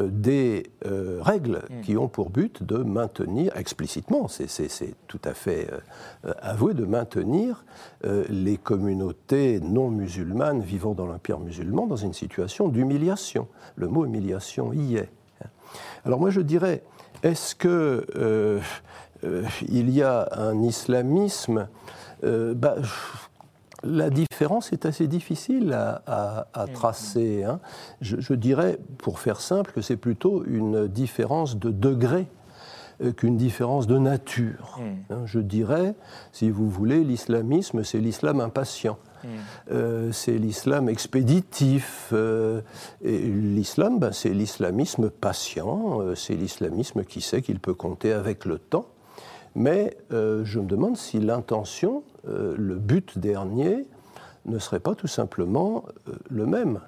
[0.00, 1.80] Euh, des euh, règles mm.
[1.82, 4.48] qui ont pour but de maintenir, explicitement, c'est
[5.06, 5.68] tout à fait
[6.24, 7.64] euh, avoué, de maintenir
[8.28, 13.48] les communautés non musulmanes vivant dans l'Empire musulman dans une situation d'humiliation.
[13.76, 15.08] Le mot humiliation y est.
[16.04, 16.82] Alors moi je dirais,
[17.22, 18.60] est-ce que
[19.68, 21.68] il y a un islamisme?
[22.22, 22.76] Bah,
[23.84, 26.72] la différence est assez difficile à, mm.
[26.72, 27.44] tracer.
[27.44, 27.60] Hein.
[28.00, 32.26] Je, dirais, pour faire simple, que c'est plutôt une différence de degré
[33.00, 34.80] euh, qu'une différence de nature.
[34.80, 35.12] Mm.
[35.12, 35.22] Hein.
[35.26, 35.94] Je dirais,
[36.32, 38.98] si vous voulez, l'islamisme, c'est l'islam impatient.
[39.22, 39.28] Mm.
[39.70, 42.10] Euh, c'est l'islam expéditif.
[42.12, 42.60] Euh,
[43.02, 48.58] et l'islam, ben, c'est l'islamisme patient, c'est l'islamisme qui sait qu'il peut compter avec le
[48.58, 48.86] temps.
[49.54, 53.86] Mais je me demande si l'intention euh, le but dernier
[54.46, 56.80] ne serait pas tout simplement euh, le même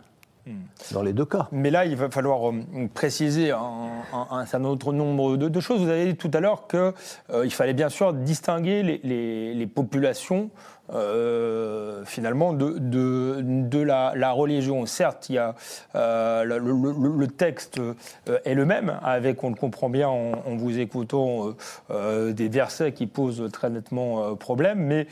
[0.46, 0.52] hmm.
[0.92, 1.48] dans les deux cas.
[1.52, 2.62] Mais là, il va falloir euh,
[2.92, 5.82] préciser un, certain autre nombre de, choses.
[5.82, 10.50] Vous avez dit tout à l'heure qu'il fallait bien sûr distinguer les populations
[10.92, 14.86] euh, finalement de, de, de la, religion.
[14.86, 15.54] Certes, il y a,
[15.94, 21.54] euh, le, texte euh, est le même, avec, on le comprend bien en, vous écoutant,
[21.90, 25.06] des versets qui posent très nettement problème, mais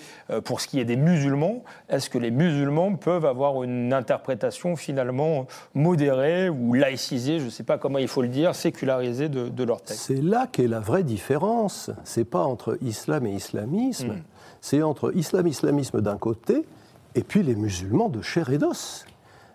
[0.44, 5.46] pour ce qui est des musulmans, est-ce que les musulmans peuvent avoir une interprétation finalement
[5.74, 9.80] modérée ou laïcisée, je ne sais pas comment il faut le dire, sécularisée de, leur
[9.80, 10.06] texte?
[10.06, 11.90] C'est là qu'est la vraie différence.
[12.04, 14.08] C'est pas entre islam et islamisme.
[14.08, 14.22] Hmm
[14.60, 16.64] c'est entre islam-islamisme d'un côté
[17.14, 19.04] et puis les musulmans de chair et d'os,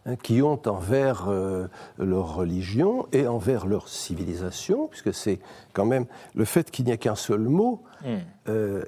[0.06, 5.40] hein, qui ont envers euh, leur religion et envers leur civilisation, puisque c'est
[5.72, 8.18] quand même le fait qu'il n'y a qu'un seul mot, hmm.
[8.50, 8.84] euh,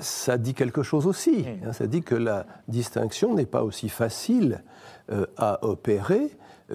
[0.00, 1.42] ça dit quelque chose aussi.
[1.42, 1.68] Hmm.
[1.68, 4.64] Hein, ça dit que la distinction n'est pas aussi facile
[5.12, 6.30] euh, à opérer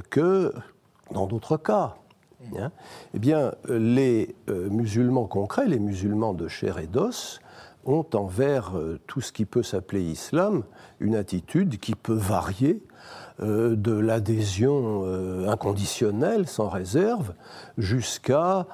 [0.10, 0.54] que
[1.12, 1.96] dans d'autres cas.
[2.58, 2.72] Hein
[3.14, 7.40] eh bien, les musulmans concrets, les musulmans de chair et d'os,
[7.86, 8.74] ont envers
[9.08, 10.64] tout ce qui peut s'appeler islam
[11.00, 12.82] une attitude qui peut varier
[13.40, 15.04] de l'adhésion
[15.48, 17.34] inconditionnelle, sans réserve,
[17.78, 18.68] jusqu'à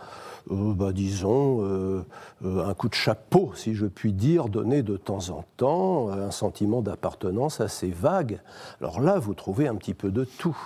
[0.52, 2.06] euh, bah, disons, euh,
[2.46, 6.32] euh, un coup de chapeau, si je puis dire, donné de temps en temps, un
[6.32, 8.40] sentiment d'appartenance assez vague.
[8.82, 10.58] Alors là, vous trouvez un petit peu de tout.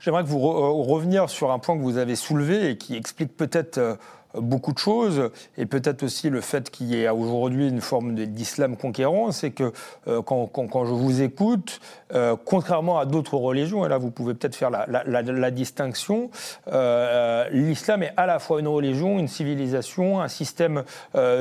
[0.00, 3.98] J'aimerais que vous revenir sur un point que vous avez soulevé et qui explique peut-être
[4.34, 8.76] beaucoup de choses, et peut-être aussi le fait qu'il y ait aujourd'hui une forme d'islam
[8.76, 9.72] conquérant, c'est que
[10.08, 11.80] euh, quand, quand, je vous écoute,
[12.14, 16.30] euh, contrairement à d'autres religions, et là vous pouvez peut-être faire la, distinction,
[16.68, 20.84] euh, l'islam est à la fois une religion, une civilisation, un système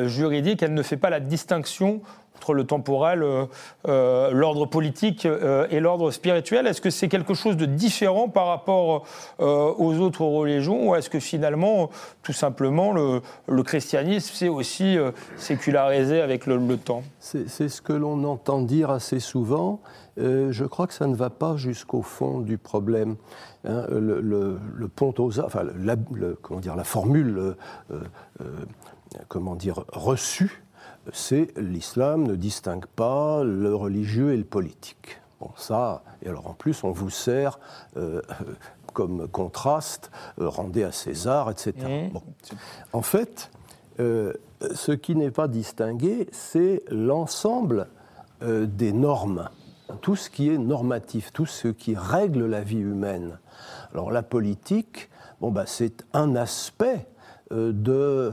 [0.05, 2.01] juridique, elle ne fait pas la distinction
[2.39, 3.45] entre le temporel, euh,
[3.89, 8.47] euh, l'ordre politique euh, et l'ordre spirituel Est-ce que c'est quelque chose de différent par
[8.47, 9.03] rapport
[9.39, 11.89] aux autres religions ou est-ce que finalement,
[12.23, 14.97] tout simplement, le, christianisme s'est aussi
[15.35, 17.03] sécularisé avec le, temps?
[17.19, 19.81] C'est ce que l'on entend dire assez souvent.
[20.17, 23.15] je crois que ça ne va pas jusqu'au fond du problème.
[23.65, 23.85] Hein.
[23.89, 25.95] le, pont aux enfin, la,
[26.41, 27.55] comment dire, la formule,
[29.27, 30.63] comment dire, reçue
[31.13, 35.19] c'est l'islam ne distingue pas le religieux et le politique.
[35.39, 37.59] Bon, ça, et alors en plus, on vous sert
[37.97, 38.21] euh,
[38.93, 42.09] comme contraste, euh, rendez à César, etc.
[42.13, 42.17] Mmh.
[42.93, 43.49] En fait,
[43.99, 44.33] euh,
[44.73, 47.87] ce qui n'est pas distingué, c'est l'ensemble
[48.41, 49.49] des normes,
[49.99, 53.37] tout ce qui est normatif, tout ce qui règle la vie humaine.
[53.91, 55.09] Alors la politique,
[55.41, 57.05] bon, bah, c'est un aspect
[57.51, 58.31] de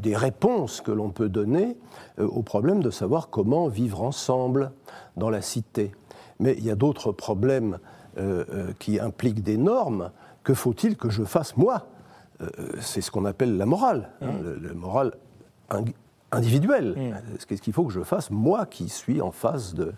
[0.00, 1.76] des réponses que l'on peut donner
[2.18, 4.72] euh, au problème de savoir comment vivre ensemble
[5.16, 5.92] dans la cité.
[6.38, 7.78] Mais il y a d'autres problèmes
[8.18, 10.10] euh, euh, qui impliquent des normes.
[10.44, 11.86] Que faut-il que je fasse moi?
[12.80, 14.66] C'est ce qu'on appelle la morale, hein, mmh.
[14.66, 15.12] la morale
[16.30, 16.94] individuelle.
[16.94, 17.36] Mmh.
[17.48, 19.94] Qu'est-ce qu'il faut que je fasse, moi qui suis en face de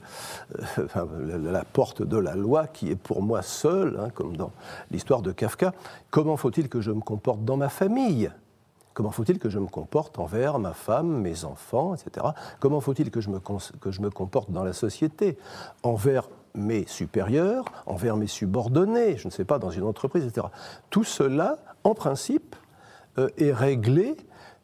[0.95, 4.53] la porte de la loi, qui est pour moi seule, hein, comme dans
[4.93, 5.75] l'histoire de Kafka?
[6.13, 8.31] Comment faut-il que je me comporte dans ma famille?
[8.99, 12.27] Comment faut-il que je me comporte envers ma femme, mes enfants, etc.
[12.59, 15.39] Comment faut-il que, je me que je me comporte dans la société?
[15.85, 20.49] Envers mes supérieurs, envers mes subordonnés, je ne sais pas, dans une entreprise, etc.
[20.91, 22.57] Tout cela, en principe,
[23.19, 24.17] euh, est réglé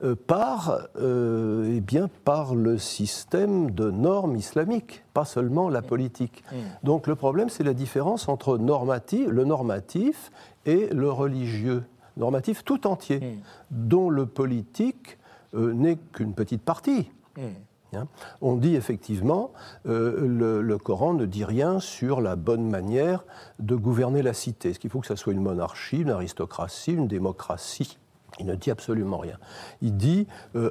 [0.03, 6.43] euh, par, euh, eh bien, par le système de normes islamiques, pas seulement la politique.
[6.51, 6.57] Mm.
[6.83, 10.33] Donc le problème, c'est la différence entre normatif, le normatif
[10.67, 11.85] et le religieux
[12.17, 13.41] normatif tout entier, hmm.
[13.71, 15.19] dont le politique
[15.55, 17.11] euh, n'est qu'une petite partie.
[17.37, 17.97] Hmm.
[17.97, 18.09] Hein.
[18.41, 19.53] On dit effectivement,
[19.87, 23.25] euh, le, le, Coran ne dit rien sur la bonne manière
[23.61, 24.71] de gouverner la cité.
[24.71, 27.99] Est-ce qu'il faut que ça soit une monarchie, une aristocratie, une démocratie?
[28.41, 29.39] Il ne dit absolument rien.
[29.81, 30.71] Il dit euh,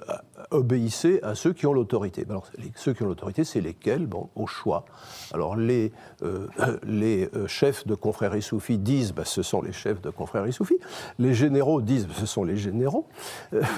[0.52, 2.26] obéissez à ceux qui ont l'autorité.
[2.30, 4.06] Alors, ceux qui ont l'autorité, c'est lesquels?
[4.06, 4.86] Bon, au choix.
[5.34, 5.91] Alors, les,
[6.23, 10.78] euh, euh, chefs de confréries soufis disent bah, ce sont les chefs de confréries soufis.
[11.19, 13.08] Les généraux disent bah, ce sont les généraux.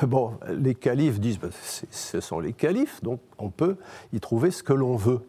[0.03, 1.49] bon, les califes disent bah,
[1.91, 3.03] ce sont les califes.
[3.03, 3.77] Donc, on peut
[4.13, 5.21] y trouver ce que l'on veut.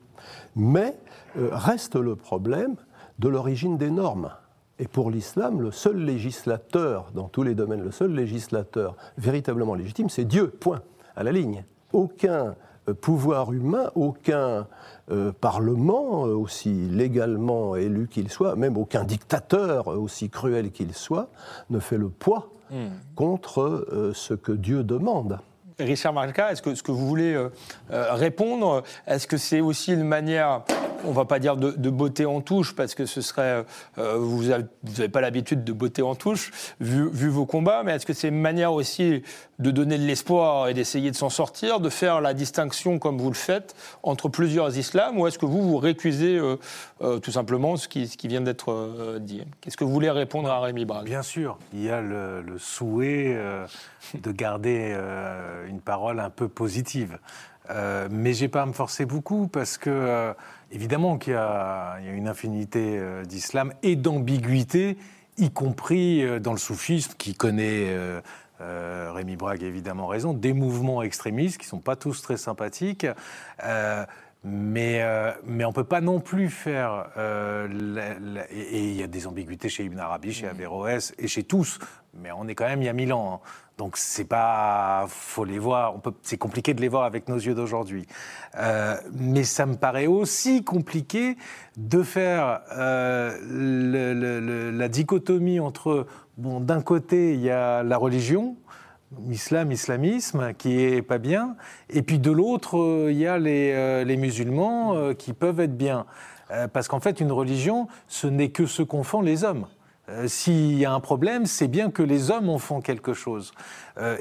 [0.54, 0.96] Mais
[1.36, 2.76] reste le problème
[3.18, 4.30] de l'origine des normes.
[4.78, 10.10] Et pour l'islam, le seul législateur, dans tous les domaines, le seul législateur véritablement légitime,
[10.10, 10.82] c'est Dieu, point,
[11.16, 11.64] à la ligne.
[11.92, 12.56] Aucun
[12.88, 14.66] euh, pouvoir humain, aucun
[15.10, 21.30] euh, parlement, euh, aussi légalement élu qu'il soit, même aucun dictateur, aussi cruel qu'il soit,
[21.70, 22.88] ne fait le poids hmm.
[23.14, 25.38] contre ce que Dieu demande.
[25.78, 27.38] Richard Marca, est-ce que, ce que vous voulez
[27.90, 30.62] répondre Est-ce que c'est aussi une manière
[31.06, 33.64] on va pas dire de, beauté en touche, parce que ce serait.
[33.98, 38.12] Euh, vous n'avez pas l'habitude de beauté en touche, vu, vos combats, mais est-ce que
[38.12, 39.22] c'est une manière aussi
[39.58, 43.30] de donner de l'espoir et d'essayer de s'en sortir, de faire la distinction, comme vous
[43.30, 46.56] le faites, entre plusieurs islams, ou est-ce que vous vous récusez euh,
[47.00, 49.42] euh, tout simplement ce qui, vient d'être dit?
[49.60, 51.06] Qu'est-ce que vous voulez répondre à Rémi Brague?
[51.06, 53.38] Bien sûr, il y a le souhait
[54.14, 54.96] de garder
[55.68, 57.18] une parole un peu positive.
[57.70, 60.32] Euh, mais j'ai pas à me forcer beaucoup parce que, euh,
[60.70, 64.96] évidemment, qu'il y, a une infinité euh, d'islam et d'ambiguïté,
[65.38, 67.94] y compris dans le soufisme, qui connaît,
[68.58, 73.06] Rémi Brague évidemment raison, des mouvements extrémistes qui ne sont pas tous très sympathiques.
[74.48, 77.08] Mais, euh, mais on ne peut pas non plus faire.
[77.16, 81.26] euh, la- la- et il y a des ambiguïtés chez Ibn Arabi, chez Averroès et
[81.26, 81.80] chez tous.
[82.14, 83.40] Mais on est quand même il y a mille ans.
[83.44, 83.48] hein.
[83.76, 85.06] Donc c'est pas.
[85.08, 85.94] faut les voir.
[86.22, 88.06] C'est compliqué de les voir avec nos yeux d'aujourd'hui.
[88.56, 91.36] Euh, mais ça me paraît aussi compliqué
[91.76, 96.06] de faire euh, le- le- le- la dichotomie entre.
[96.38, 98.56] Bon, d'un côté, il y a la religion
[99.30, 101.56] islam, islamisme, qui est pas bien.
[101.90, 105.60] Et puis de l'autre, euh, il y a les, euh, les musulmans euh, qui peuvent
[105.60, 106.06] être bien.
[106.72, 109.66] Parce qu'en fait, une religion, ce n'est que ce qu'en font les hommes.
[110.26, 113.50] S'il y a un problème, c'est bien que les hommes en font quelque chose.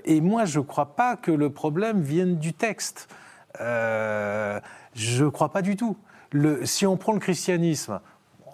[0.06, 3.10] Et moi, je ne crois pas que le problème vienne du texte.
[3.60, 4.60] Je
[4.96, 5.98] ne crois pas du tout.
[6.64, 8.00] Si on prend le christianisme,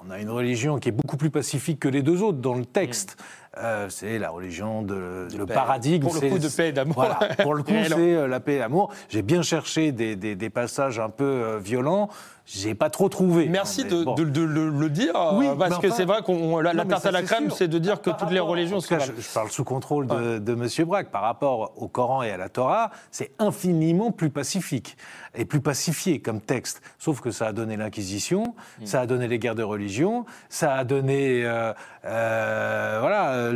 [0.05, 2.65] on a une religion qui est beaucoup plus pacifique que les deux autres dans le
[2.65, 3.17] texte.
[3.57, 5.53] Euh, c'est la religion de, le paix.
[5.53, 6.05] paradigme.
[6.07, 6.95] Pour le coup, de paix et d'amour.
[6.95, 8.93] Voilà, pour le coup, c'est euh, la paix et l'amour.
[9.09, 12.07] J'ai bien cherché des, des- des passages un peu euh, violents.
[12.53, 13.47] J'ai pas trop trouvé.
[13.47, 14.13] Merci de, bon.
[14.15, 16.73] de- de le le dire, Oui, euh, parce mais que enfin- c'est vrai qu'on la,
[16.73, 18.99] Non, tarte ça, à la crème, c'est de dire que Par toutes les religions sont
[18.99, 20.67] je, je parle sous contrôle de, de M.
[20.85, 21.11] Braque.
[21.11, 24.97] Par rapport au Coran et à la Torah, c'est infiniment plus pacifique
[25.33, 26.81] et plus pacifié comme texte.
[26.99, 28.85] Sauf que ça a donné l'Inquisition, Mm.
[28.85, 31.71] ça a donné les guerres de religion, ça a donné euh,
[32.05, 33.51] euh, voilà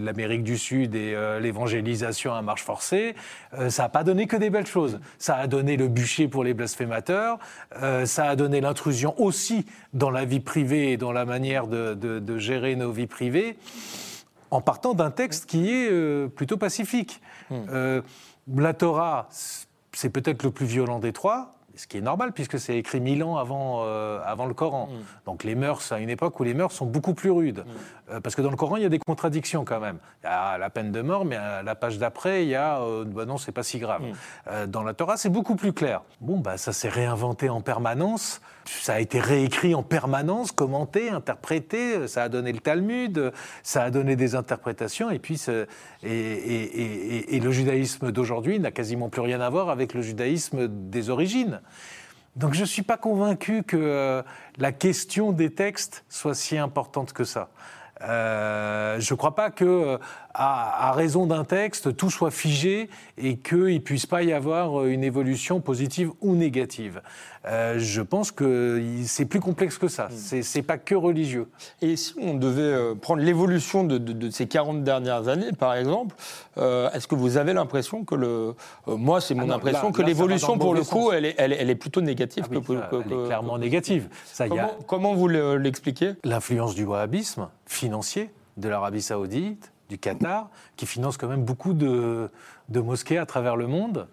[0.00, 3.14] l'Amérique du Sud et euh, l'évangélisation à marche forcée.
[3.58, 5.00] Euh, ça n'a pas donné que des belles choses.
[5.18, 7.31] Ça a donné le bûcher pour les blasphémateurs.
[7.82, 11.94] Euh, ça a donné l'intrusion aussi dans la vie privée et dans la manière de-
[11.94, 13.56] de- de gérer nos vies privées
[14.50, 17.20] en partant d'un texte qui est euh, plutôt pacifique.
[17.52, 18.02] Euh,
[18.54, 19.28] la Torah,
[19.92, 23.22] c'est peut-être le plus violent des trois, ce qui est normal puisque c'est écrit mille
[23.24, 24.88] ans avant, euh, avant le Coran.
[25.26, 27.64] Donc les mœurs, à une époque où les mœurs sont beaucoup plus rudes.
[28.12, 29.98] Euh, parce que dans le Coran, il y a des contradictions quand même.
[30.22, 32.80] Il y a la peine de mort, mais à la page d'après, il y a
[32.80, 34.02] euh, bah non, c'est pas si grave.
[34.48, 36.02] Euh, dans la Torah, c'est beaucoup plus clair.
[36.20, 38.40] Bon, bah, ça s'est réinventé en permanence.
[38.64, 42.08] Ça a été réécrit en permanence, commenté, interprété.
[42.08, 43.32] Ça a donné le Talmud,
[43.62, 45.10] ça a donné des interprétations.
[45.10, 45.40] Et puis,
[46.02, 51.60] et, le judaïsme d'aujourd'hui n'a quasiment plus rien à voir avec le judaïsme des origines.
[52.36, 54.22] Donc je ne suis pas convaincu que euh,
[54.56, 57.50] la question des textes soit si importante que ça.
[58.02, 59.98] Euh, je ne crois pas que, euh,
[60.34, 62.88] à, raison d'un texte, tout soit figé
[63.18, 67.02] et qu'il ne puisse pas y avoir une évolution positive ou négative.
[67.44, 70.06] Euh, je pense que c'est plus complexe que ça.
[70.14, 71.48] C'est c'est pas que religieux.
[71.80, 75.74] Et si on devait euh, prendre l'évolution de, de- de ces 40 dernières années, par
[75.74, 76.14] exemple,
[76.58, 78.54] euh, est-ce que vous avez l'impression que le.
[78.86, 81.34] euh, moi, c'est mon Ah non, impression là- que l'évolution, pour le coup, elle est,
[81.36, 83.58] elle, est- elle est plutôt négative Ah oui, que, ça, que- elle est que- clairement
[83.58, 84.08] négative.
[84.26, 86.12] Ça, il y a- Comment, comment vous le- l'expliquez?
[86.22, 92.30] L'influence du wahhabisme financier de l'Arabie saoudite, du Qatar, qui finance quand même beaucoup de,
[92.68, 94.06] de mosquées à travers le monde.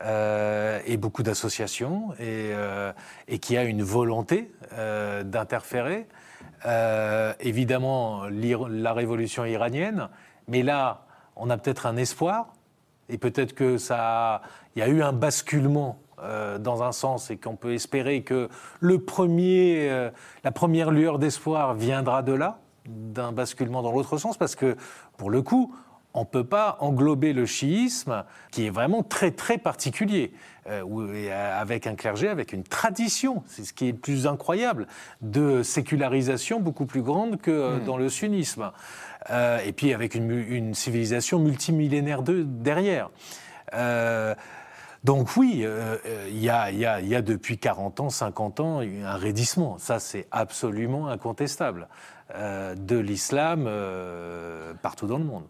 [0.00, 2.92] Euh, et beaucoup d'associations, et, euh,
[3.28, 6.08] et qui a une volonté euh, d'interférer.
[7.40, 10.08] Évidemment, la révolution iranienne,
[10.48, 11.04] mais là,
[11.36, 12.54] on a peut-être un espoir,
[13.08, 14.40] et peut-être que ça,
[14.74, 16.00] il y a eu un basculement
[16.58, 18.48] dans un sens, et qu'on peut espérer que
[18.80, 20.10] le premier,
[20.42, 24.76] la première lueur d'espoir viendra de là, d'un basculement dans l'autre sens, parce que
[25.18, 25.74] pour le coup,
[26.14, 30.32] on ne peut pas englober le chiisme, qui est vraiment très très particulier,
[30.68, 34.86] euh, euh, avec un clergé, avec une tradition, c'est ce qui est le plus incroyable,
[35.20, 38.70] de sécularisation beaucoup plus grande que euh, dans le sunnisme.
[39.30, 43.10] Euh, et puis avec une, civilisation multimillénaire de, derrière.
[45.02, 45.66] Donc oui,
[46.30, 49.76] il y, y a depuis 40 ans, 50 ans, un raidissement.
[49.78, 51.88] Ça, c'est absolument incontestable.
[52.34, 55.44] Euh, de l'islam euh, partout dans le monde.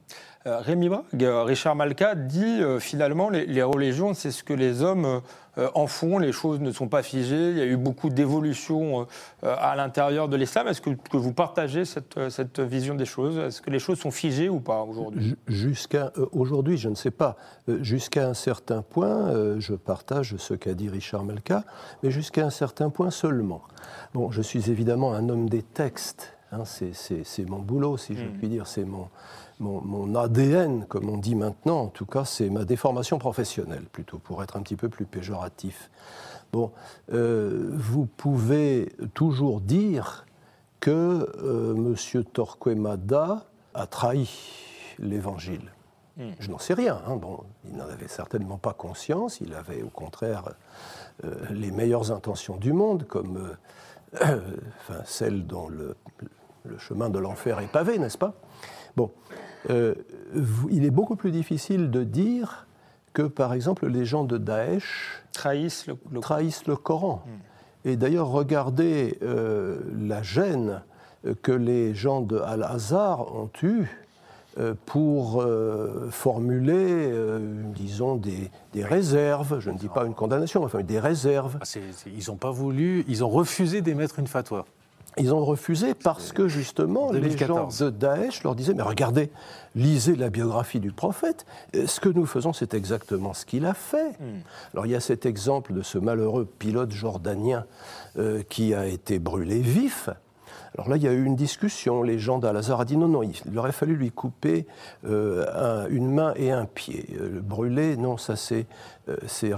[0.46, 4.82] Euh, Rémi Brague, Richard Malka dit euh, finalement les, les religions, c'est ce que les
[4.82, 5.22] hommes
[5.56, 9.06] euh, en font, les choses ne sont pas figées, il y a eu beaucoup d'évolutions
[9.44, 10.68] euh, à l'intérieur de l'islam.
[10.68, 13.38] Est-ce que, que vous partagez cette, cette vision des choses?
[13.38, 15.28] Est-ce que les choses sont figées ou pas aujourd'hui?
[15.28, 17.36] Ju- Jusqu'à aujourd'hui, je ne sais pas.
[17.80, 21.64] Jusqu'à un certain point, je partage ce qu'a dit Richard Melka,
[22.02, 23.62] mais jusqu'à un certain point seulement.
[24.12, 26.36] Bon, je suis évidemment un homme des textes.
[26.54, 28.66] Hein, c'est- mon boulot, si je puis dire.
[28.66, 29.08] C'est mon,
[29.60, 31.80] mon, mon ADN, comme on dit maintenant.
[31.82, 35.90] En tout cas, c'est ma déformation professionnelle, plutôt, pour être un petit peu plus péjoratif.
[36.52, 36.70] Bon,
[37.12, 40.24] euh, vous pouvez toujours dire
[40.80, 42.24] que euh, M.
[42.32, 43.44] Torquemada
[43.74, 44.28] a trahi
[44.98, 45.72] l'Évangile.
[46.38, 47.00] Je n'en sais rien.
[47.08, 47.16] hein.
[47.16, 49.40] Bon, il n'en avait certainement pas conscience.
[49.40, 50.44] Il avait au contraire
[51.24, 53.50] euh, les meilleures intentions du monde, comme
[54.14, 55.96] enfin, celles dont le,
[56.64, 58.34] le chemin de l'enfer est pavé, n'est-ce pas?
[58.96, 59.10] Bon,
[59.70, 59.94] euh,
[60.70, 62.66] il est beaucoup plus difficile de dire
[63.12, 66.20] que, par exemple, les gens de Daesh trahissent le, le...
[66.20, 67.22] trahissent le Coran.
[67.84, 70.82] Et d'ailleurs, regardez euh, la gêne
[71.42, 73.86] que les gens de Al-Azhar ont eue
[74.58, 80.60] euh, pour euh, formuler, euh, disons, des, des réserves, je ne dis pas une condamnation,
[80.60, 81.58] mais enfin des réserves.
[81.60, 84.64] Ah, ils n'ont pas voulu, ils ont refusé d'émettre une fatwa.
[85.16, 87.78] Ils ont refusé parce que justement en les 2014.
[87.78, 89.30] gens de Daesh leur disaient mais regardez,
[89.76, 91.46] lisez la biographie du prophète.
[91.76, 94.18] Euh, Ce que nous faisons, c'est exactement ce qu'il a fait.
[94.72, 97.64] Alors il y a cet exemple de ce malheureux pilote jordanien
[98.18, 100.08] euh, qui a été brûlé vif.
[100.76, 102.02] Alors là, il y a eu une discussion.
[102.02, 104.66] Les gens d'Al-Azhar ont dit non, non, il aurait fallu lui couper
[105.06, 107.14] euh, un- une main et un pied.
[107.20, 108.66] Euh, le brûler, non, ça c'est
[109.08, 109.16] euh,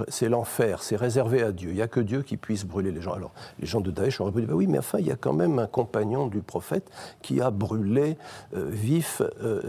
[0.08, 1.70] c'est l'enfer, c'est réservé à Dieu.
[1.70, 3.14] Il n'y a que Dieu qui puisse brûler les gens.
[3.14, 5.32] Alors les gens de Daesh auraient dire bah oui, mais enfin, il y a quand
[5.32, 6.90] même un compagnon du prophète
[7.22, 8.18] qui a brûlé
[8.52, 9.22] vif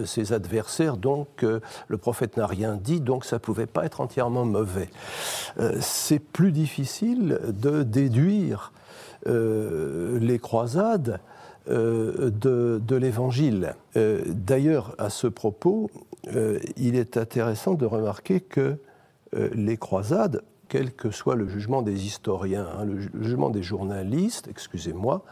[0.06, 4.46] ses adversaires, donc le prophète n'a rien dit, donc ça ne pouvait pas être entièrement
[4.46, 4.90] mauvais.
[5.80, 8.74] C'est plus difficile de déduire
[9.28, 11.20] les croisades
[11.70, 13.76] euh, de, de l'Évangile.
[13.96, 15.90] Euh, D'ailleurs, à ce propos,
[16.36, 18.78] euh, il est intéressant de remarquer que
[19.54, 23.62] les croisades, quel que soit le jugement des historiens, hein, le, ju- le jugement des
[23.62, 25.26] journalistes, excusez-moi,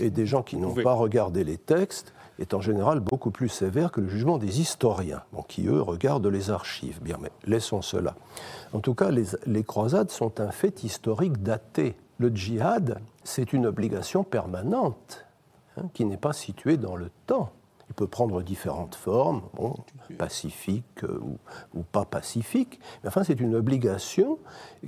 [0.00, 3.92] et des gens qui n'ont pas regardé les textes, est en général beaucoup plus sévère
[3.92, 6.98] que le jugement des historiens, bon, qui eux regardent les archives.
[7.02, 8.14] Bien, mais laissons cela.
[8.72, 11.94] En tout cas, les, les croisades sont un fait historique daté.
[12.18, 15.25] Le djihad, c'est une obligation permanente
[15.76, 17.50] hein, qui n'est pas située dans le temps.
[17.88, 19.74] Il peut prendre différentes formes, bon,
[20.18, 21.38] pacifiques euh, ou,
[21.78, 24.38] ou pas pacifiques, mais enfin c'est une obligation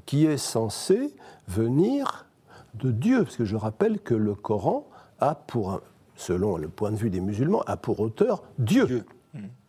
[0.04, 1.14] qui est censée
[1.46, 2.26] venir
[2.74, 4.86] de Dieu, parce que je rappelle que le Coran
[5.20, 5.80] a pour, un-
[6.16, 8.86] selon le point de vue des musulmans, a pour auteur Dieu.
[8.86, 9.04] Dieu.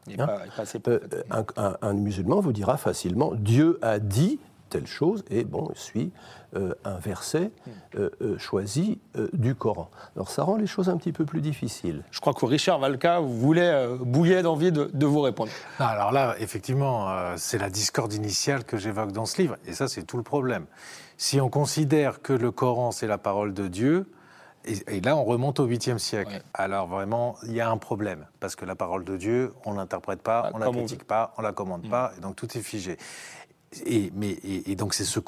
[0.07, 0.99] N'est Hein pas, pas Euh,
[1.29, 4.39] un, un- un musulman vous dira facilement Dieu a dit
[4.69, 6.11] telle chose et bon suit
[6.55, 7.51] euh, un verset
[7.95, 9.89] euh, euh, choisi euh, du Coran.
[10.15, 12.03] Alors ça rend les choses un petit peu plus difficiles.
[12.11, 15.51] Je crois que Richard Valka voulait euh, bouillait d'envie de, de vous répondre.
[15.79, 19.73] Non, alors là, effectivement, euh, c'est la discorde initiale que j'évoque dans ce livre, et
[19.73, 20.65] ça, c'est tout le problème.
[21.17, 24.09] Si on considère que le Coran, c'est la parole de Dieu,
[24.65, 26.41] et, et là, on remonte au 8e siècle, Ouais.
[26.53, 29.77] alors vraiment, il y a un problème, parce que la parole de Dieu, on ne
[29.77, 31.89] l'interprète pas, Ah, on ne la on critique pas, on ne la commande Mm.
[31.89, 32.97] pas, et donc tout est figé.
[33.85, 34.35] Et, mais,
[34.75, 35.19] donc c'est ce,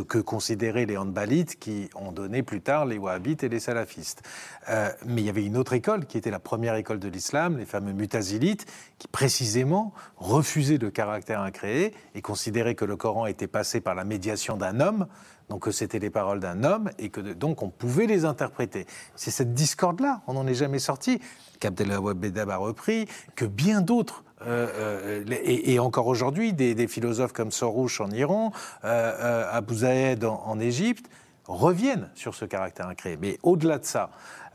[0.00, 4.22] que considéraient les handbalites qui ont donné plus tard les wahhabites et les salafistes.
[4.70, 7.58] Euh, mais il y avait une autre école qui était la première école de l'islam,
[7.58, 8.64] les fameux mutazilites,
[8.98, 14.04] qui précisément refusaient le caractère incréé et considéraient que le Coran était passé par la
[14.04, 15.06] médiation d'un homme,
[15.50, 18.86] donc que c'était les paroles d'un homme et que donc on pouvait les interpréter.
[19.16, 21.20] C'est cette discorde-là, on n'en est jamais sorti,
[21.58, 23.06] qu'Abdelawab Bedab a repris,
[23.36, 28.10] que bien d'autres euh, euh, et, et encore aujourd'hui, des, des philosophes comme Sorouche en
[28.10, 28.52] Iran,
[28.84, 31.06] euh, euh, Abu Zahed en, en Égypte,
[31.46, 33.18] reviennent sur ce caractère incréé.
[33.20, 34.10] Mais au-delà de ça,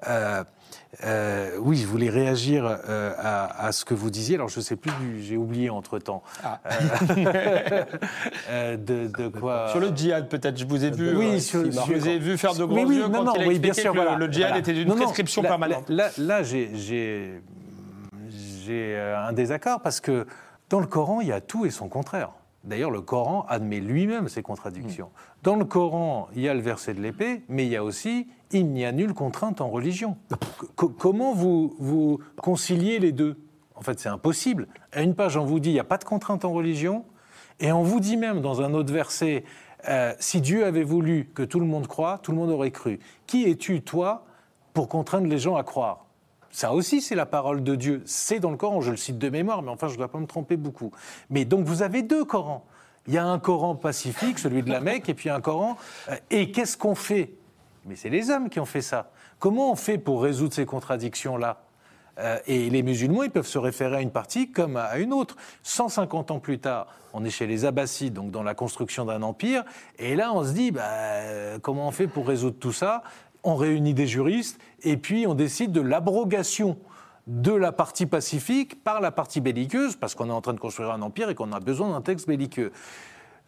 [0.08, 0.44] euh,
[1.04, 4.36] euh, oui, je voulais réagir euh, à, à ce que vous disiez.
[4.36, 6.24] Alors, je ne sais plus, du- j'ai oublié entre-temps.
[6.44, 6.60] Ah.
[6.66, 7.84] Euh,
[8.50, 11.94] euh, de, de quoi Sur le djihad, peut-être, je vous ai vu, Oui, sur- je
[11.94, 13.74] vous ai vu faire de grands oui, yeux non, quand non, il a oui, bien
[13.74, 14.60] sûr, que le- voilà, le, djihad voilà.
[14.60, 15.90] était d'une Non, non, prescription là- permanente.
[15.90, 17.42] Là, là, j'ai- j'ai
[18.66, 20.26] j'ai, euh, un désaccord parce que
[20.70, 22.32] dans le Coran, il y a tout et son contraire.
[22.64, 25.12] D'ailleurs, le Coran admet lui-même ces contradictions.
[25.44, 28.28] Dans le Coran, il y a le verset de l'épée, mais il y a aussi
[28.52, 30.18] il n'y a nulle contrainte en religion.
[30.76, 33.38] Co- comment vous, vous conciliez les deux?
[33.76, 34.68] En fait, c'est impossible.
[34.94, 37.06] À une page, on vous dit il n'y a pas de contrainte en religion,
[37.60, 39.44] et on vous dit même dans un autre verset
[39.88, 43.00] euh, si Dieu avait voulu que tout le monde croie, tout le monde aurait cru.
[43.28, 44.26] Qui es-tu, toi,
[44.74, 46.05] pour contraindre les gens à croire?
[46.56, 48.02] Ça aussi, c'est la parole de Dieu.
[48.06, 50.20] C'est dans le Coran, je le cite de mémoire, mais enfin, je ne dois pas
[50.20, 50.90] me tromper beaucoup.
[51.30, 52.64] Mais donc, vous avez deux Corans.
[53.08, 55.76] Il y a un Coran pacifique, celui de la Mecque, et puis un Coran.
[56.10, 57.34] euh, et qu'est-ce qu'on fait?
[57.86, 59.12] Mais c'est les hommes qui ont fait ça.
[59.38, 61.62] Comment on fait pour résoudre ces contradictions-là?
[62.20, 65.36] Euh, Et les musulmans, ils peuvent se référer à une partie comme à une autre.
[65.64, 69.66] 150 ans plus tard, on est chez les Abbassides, donc dans la construction d'un empire,
[70.00, 73.04] et là, on se dit, bah, comment on fait pour résoudre tout ça?
[73.46, 76.78] On réunit des juristes et puis on décide de l'abrogation
[77.28, 80.92] de la partie pacifique par la partie belliqueuse, parce qu'on est en train de construire
[80.92, 82.72] un empire et qu'on a besoin d'un texte belliqueux.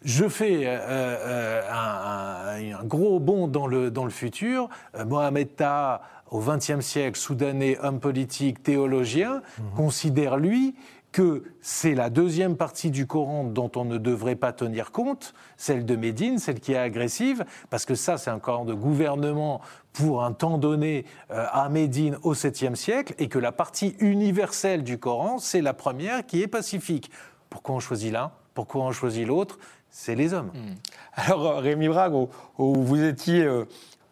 [0.03, 4.69] Je fais euh, euh, un, gros bond dans le, dans le futur.
[4.95, 9.41] Euh, Mohamed Taha, au XXe siècle, soudanais, homme politique, théologien,
[9.75, 10.75] considère, lui,
[11.12, 15.86] que c'est la deuxième partie du Coran dont on ne devrait pas tenir compte, celle
[15.86, 19.62] de Médine, celle qui est agressive, parce que ça, c'est un Coran de gouvernement
[19.93, 24.84] pour un temps donné euh, à Médine au 7e siècle, et que la partie universelle
[24.84, 27.10] du Coran, c'est la première qui est pacifique.
[27.49, 28.32] Pourquoi on choisit l'un?
[28.53, 29.58] Pourquoi on choisit l'autre?
[29.89, 30.51] C'est les hommes.
[30.53, 30.76] Hmm.
[31.14, 32.28] Alors, Rémi Brague, où,
[32.58, 33.66] vous étiez euh,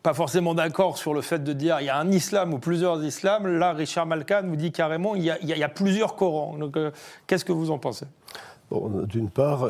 [0.05, 3.03] pas forcément d'accord sur le fait de dire il y a un islam ou plusieurs
[3.03, 6.55] islams, là, Richard Malkan vous dit carrément il y a, plusieurs Corans.
[6.59, 6.91] Donc, euh,
[7.25, 8.05] qu'est-ce que vous en pensez?
[8.71, 9.69] D'une part,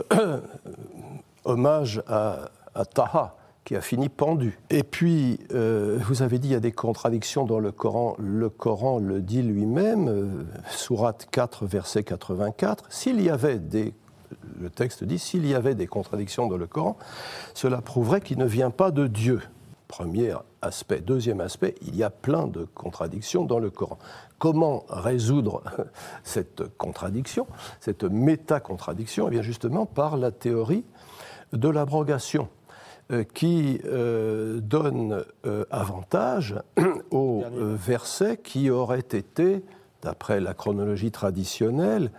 [1.46, 4.60] hommage à, à Taha qui a fini pendu.
[4.70, 8.18] Et puis, euh, vous avez dit, il y a des contradictions dans le Coran.
[8.20, 12.88] Le Coran le dit lui-même, euh, Sourate 4, verset 84.
[12.90, 13.94] S'il y avait des
[14.60, 16.98] le texte dit, s'il y avait des contradictions dans le Coran,
[17.54, 19.42] cela prouverait qu'il ne vient pas de Dieu.
[19.88, 21.02] Premier aspect.
[21.02, 23.98] Deuxième aspect, il y a plein de contradictions dans le Coran.
[24.40, 25.64] Comment résoudre
[26.24, 27.48] cette contradiction,
[27.80, 29.28] cette méta-contradiction?
[29.28, 30.86] Eh bien justement par la théorie
[31.54, 32.50] de l'abrogation.
[33.12, 36.56] Euh, qui euh, donne euh, avantage
[37.12, 39.64] au verset qui aurait été,
[40.06, 42.12] d'après la chronologie traditionnelle,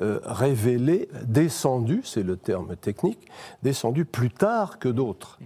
[0.00, 3.30] révélé, descendu, c'est le terme technique,
[3.62, 5.38] descendu plus tard que d'autres.
[5.40, 5.44] Hmm.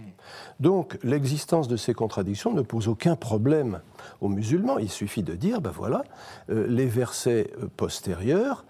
[0.59, 3.81] Donc l'existence de ces contradictions ne pose aucun problème
[4.21, 4.79] aux musulmans.
[4.79, 6.03] Il suffit de dire, ben voilà,
[6.47, 8.65] les versets postérieurs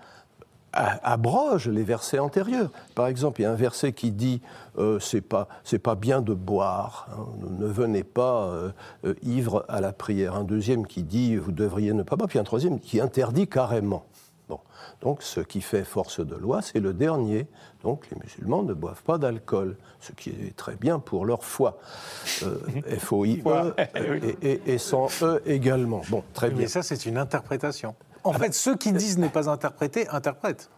[0.73, 2.69] abroge les versets antérieurs.
[2.95, 4.41] Par exemple, il y a un verset qui dit
[4.77, 7.25] euh, c'est pas c'est pas bien de boire, hein,
[7.59, 8.71] ne venez pas euh,
[9.05, 10.35] euh, ivre à la prière.
[10.35, 14.05] Un deuxième qui dit vous devriez ne pas boire, puis un troisième qui interdit carrément.
[14.47, 14.59] Bon,
[15.01, 17.47] donc ce qui fait force de loi, c'est le dernier.
[17.83, 21.79] Donc les musulmans ne boivent pas d'alcool, ce qui est très bien pour leur foi.
[22.25, 23.73] F-O-I-E
[24.41, 26.01] et, et, sans E également.
[26.09, 26.59] Bon, très bien.
[26.59, 27.95] Mais ça, c'est une interprétation.
[28.23, 30.69] En fait, ceux qui disent n'est pas interprété, interprètent.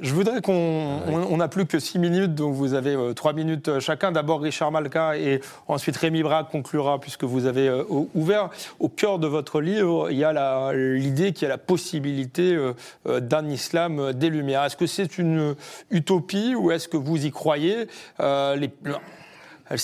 [0.00, 0.52] Je voudrais qu'on.
[0.52, 4.10] On n'a plus que six minutes, donc vous avez euh, trois minutes euh, chacun.
[4.10, 8.50] D'abord Richard Malka et ensuite Rémi Braque conclura, puisque vous avez euh, ouvert.
[8.80, 12.58] Au cœur de votre livre, il y a l'idée qu'il y a la possibilité
[13.06, 14.64] d'un islam des Lumières.
[14.64, 15.54] Est-ce que c'est une
[15.90, 17.86] utopie ou est-ce que vous y croyez
[18.18, 18.70] les,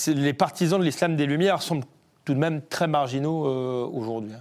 [0.06, 1.80] les, partisans de l'islam des Lumières sont
[2.24, 3.44] tout de même très marginaux
[3.92, 4.32] aujourd'hui.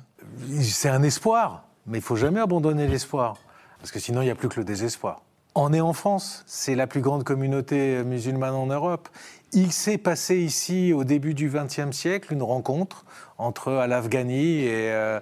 [0.62, 1.69] C'est un espoir.
[1.90, 3.38] Mais il faut jamais abandonner l'espoir,
[3.80, 5.24] parce que sinon il n'y a plus que le désespoir.
[5.56, 9.10] On est en France, c'est la plus grande communauté musulmane en Europe.
[9.52, 13.04] Il s'est passé ici, au début du XXe siècle, une rencontre
[13.40, 15.20] entre Al-Afghani et, euh,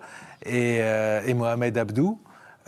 [0.48, 2.20] euh, et, Mohamed Abdou.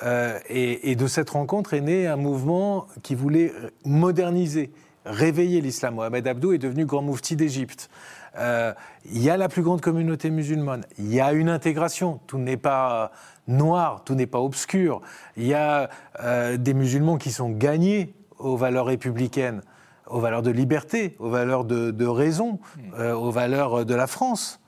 [0.03, 3.51] Euh, et, de cette rencontre est né un mouvement qui voulait
[3.83, 4.71] moderniser,
[5.05, 5.95] réveiller l'islam.
[5.95, 7.89] Mohamed Abdou est devenu grand moufti d'Égypte.
[8.35, 12.57] Il y a la plus grande communauté musulmane, il y a une intégration, tout n'est
[12.57, 13.11] pas
[13.49, 15.01] noir, tout n'est pas obscur.
[15.35, 15.89] Il y a
[16.21, 19.61] euh, des musulmans qui sont gagnés aux valeurs républicaines,
[20.07, 22.59] aux valeurs de liberté, aux valeurs de, raison,
[22.97, 24.61] euh, aux valeurs de la France.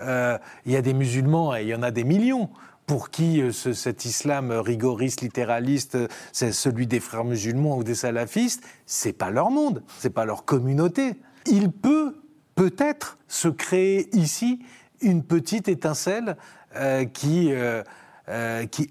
[0.00, 2.48] Euh, il y a des musulmans, et il y en a des millions,
[2.86, 5.98] pour qui cet islam rigoriste, littéraliste,
[6.32, 10.46] c'est celui des frères musulmans ou des salafistes, c'est pas leur monde, c'est pas leur
[10.46, 11.16] communauté.
[11.44, 12.16] Il peut
[12.58, 14.60] peut-être se créer ici
[15.00, 16.36] une petite étincelle
[17.12, 17.52] qui
[18.30, 18.90] euh, qui,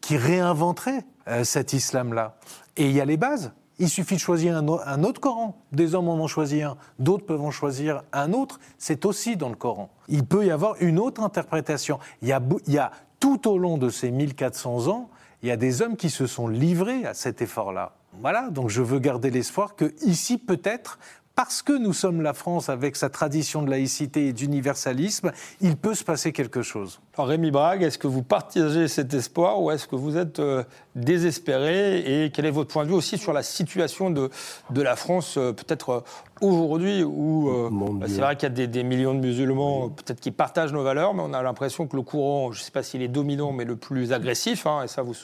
[0.00, 2.36] qui, réinventerait euh, cet islam-là.
[2.78, 3.52] Et il y a les bases.
[3.78, 5.60] Il suffit de choisir un, autre Coran.
[5.72, 8.60] Des hommes en ont choisi un, d'autres peuvent en choisir un autre.
[8.78, 9.90] C'est aussi dans le Coran.
[10.08, 11.98] Il peut y avoir une autre interprétation.
[12.22, 15.10] Il y a, il y a tout au long de ces 1400 ans,
[15.42, 17.92] il y a des hommes qui se sont livrés à cet effort-là.
[18.22, 20.98] Voilà, donc je veux garder l'espoir que ici, peut-être,
[21.34, 25.94] parce que nous sommes la France avec sa tradition de laïcité et d'universalisme, il peut
[25.94, 27.00] se passer quelque chose.
[27.18, 30.64] Alors Rémi Brague, est-ce que vous partagez cet espoir ou est-ce que vous êtes euh,
[30.94, 34.30] désespéré Et quel est votre point de vue aussi sur la situation de,
[34.70, 36.00] de la France, euh, peut-être euh,
[36.40, 40.72] aujourd'hui, où bah, c'est vrai qu'il y a des, millions de musulmans, peut-être qui partagent
[40.72, 43.08] nos valeurs, mais on a l'impression que le courant, je ne sais pas s'il est
[43.08, 45.14] dominant, mais le plus agressif, hein, et ça, vous,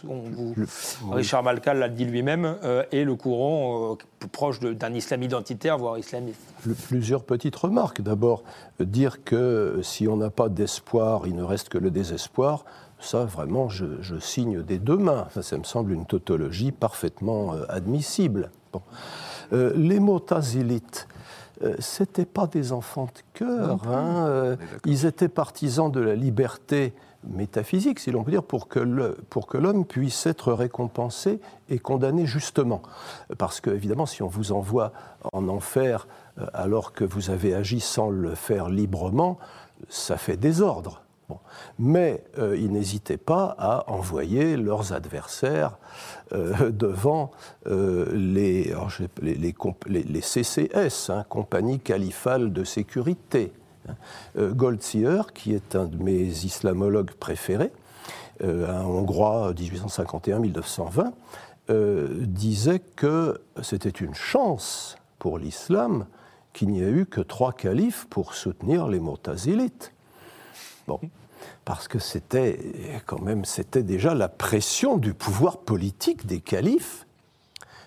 [1.11, 2.55] Richard Malcal l'a dit lui-même,
[2.93, 6.41] est le courant plus proche d'un islam identitaire, voire islamiste.
[6.87, 8.01] Plusieurs petites remarques.
[8.01, 8.45] D'abord,
[8.79, 12.65] dire que si on n'a pas d'espoir, il ne reste que le désespoir,
[13.01, 15.29] ça vraiment, je, signe des deux mains.
[15.41, 18.51] Ça, me semble une tautologie parfaitement euh, admissible.
[19.53, 21.09] Euh, les motazilites,
[21.63, 23.81] euh, c'était pas des enfants de cœur.
[23.89, 26.93] Hein, ils étaient partisans de la liberté
[27.25, 28.79] métaphysique, si l'on peut dire, pour que
[29.59, 32.83] l'homme puisse être récompensé et condamné justement.
[33.39, 34.93] Parce que, évidemment, si on vous envoie
[35.33, 36.07] en enfer
[36.53, 39.39] alors que vous avez agi sans le faire librement,
[39.89, 41.03] ça fait désordre.
[41.79, 45.79] Mais euh, ils n'hésitaient pas à envoyer leurs adversaires
[46.33, 47.31] euh, devant
[47.67, 48.73] euh, les,
[50.23, 53.53] CCS, hein, Compagnie Califale de Sécurité.
[53.89, 53.95] Hein.
[54.37, 57.73] Goldziher, qui est un de mes islamologues préférés,
[58.43, 61.13] un Hongrois 1851-1920,
[62.27, 66.07] disait que c'était une chance pour l'islam
[66.53, 69.93] qu'il n'y a eu que trois califes pour soutenir les Mutazilites.
[70.87, 71.01] Bon,
[71.69, 72.59] parce que c'était
[73.05, 73.43] quand même
[73.75, 77.07] déjà la pression du pouvoir politique des califes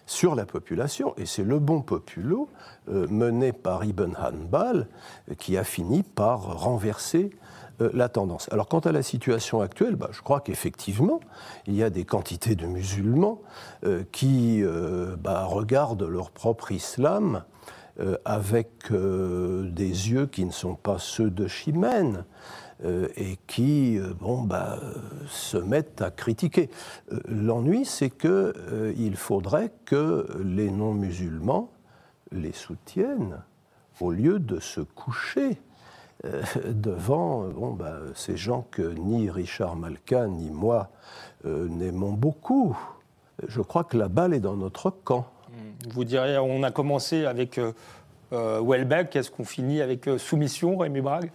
[0.05, 1.15] sur la population.
[1.17, 2.47] Et c'est le bon populo
[2.89, 4.87] euh, mené par Ibn Hanbal
[5.39, 7.31] qui a fini par renverser
[7.81, 8.49] euh, la tendance.
[8.51, 11.19] Alors quant à la situation actuelle, bah, je crois qu'effectivement,
[11.65, 13.41] il y a des quantités de musulmans
[13.83, 14.63] euh, qui
[15.17, 17.43] bah, regardent leur propre islam
[18.25, 22.25] avec des yeux qui ne sont pas ceux de Chimène.
[22.83, 24.79] Euh, et qui euh, bon, bah,
[25.27, 26.71] se mettent à critiquer.
[27.11, 31.69] Euh, l'ennui, c'est qu'il faudrait que les non-musulmans
[32.31, 33.43] les soutiennent
[33.99, 35.61] au lieu de se coucher
[36.65, 40.89] devant bon, bah, ces gens que ni Richard Malka ni moi
[41.43, 42.77] n'aimons beaucoup.
[43.47, 45.27] Je crois que la balle est dans notre camp.
[45.89, 47.59] Vous diriez, on a commencé avec
[48.31, 51.31] Welbeck, est-ce qu'on finit avec Soumission, Rémi Brague?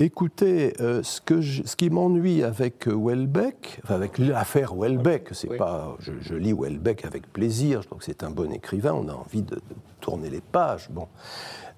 [0.00, 5.96] Écoutez, euh, ce, que ce qui m'ennuie avec Welbeck, enfin avec l'affaire Welbeck, c'est pas,
[6.00, 9.42] je, lis Welbeck avec plaisir, je trouve que c'est un bon écrivain, on a envie
[9.42, 9.60] de,
[10.00, 11.06] tourner les pages, bon.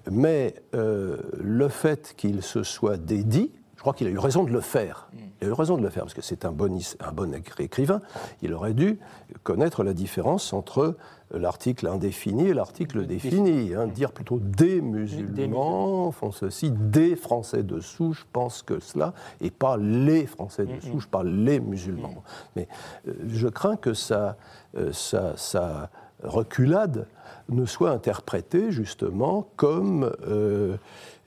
[0.09, 3.51] Mais euh, le fait qu'il se soit dédié,
[3.87, 5.07] crois qu'il a eu raison de le faire.
[5.13, 5.17] Mm.
[5.41, 8.01] Il a eu raison de le faire parce que c'est un bon, un bon écrivain.
[8.41, 8.99] Il aurait dû
[9.43, 10.97] connaître la différence entre
[11.31, 13.73] l'article indéfini et l'article défini.
[13.73, 19.51] Hein, dire plutôt des musulmans font ceci, des Français de souche pensent que cela, et
[19.51, 22.23] pas les Français de souche, pas les musulmans.
[22.57, 22.67] Mais
[23.07, 24.35] euh, je crains que ça,
[24.77, 25.89] euh, ça,
[26.23, 27.07] reculade
[27.47, 30.75] ne soit interprétée justement comme euh,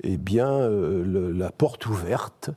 [0.03, 2.51] eh bien, la porte ouverte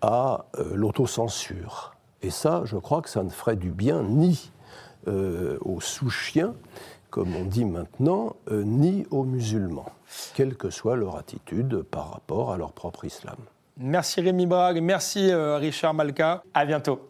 [0.00, 0.44] à
[0.74, 1.94] l'autocensure.
[2.22, 4.50] Et ça, je crois que ça ne ferait du bien ni
[5.08, 6.54] euh, aux sous-chiens,
[7.10, 9.92] comme on dit maintenant, euh, ni aux musulmans,
[10.34, 13.36] quelle que soit leur attitude par rapport à leur propre islam.
[13.76, 17.00] Merci Rémi Brague, merci euh, Richard Malka, à bientôt.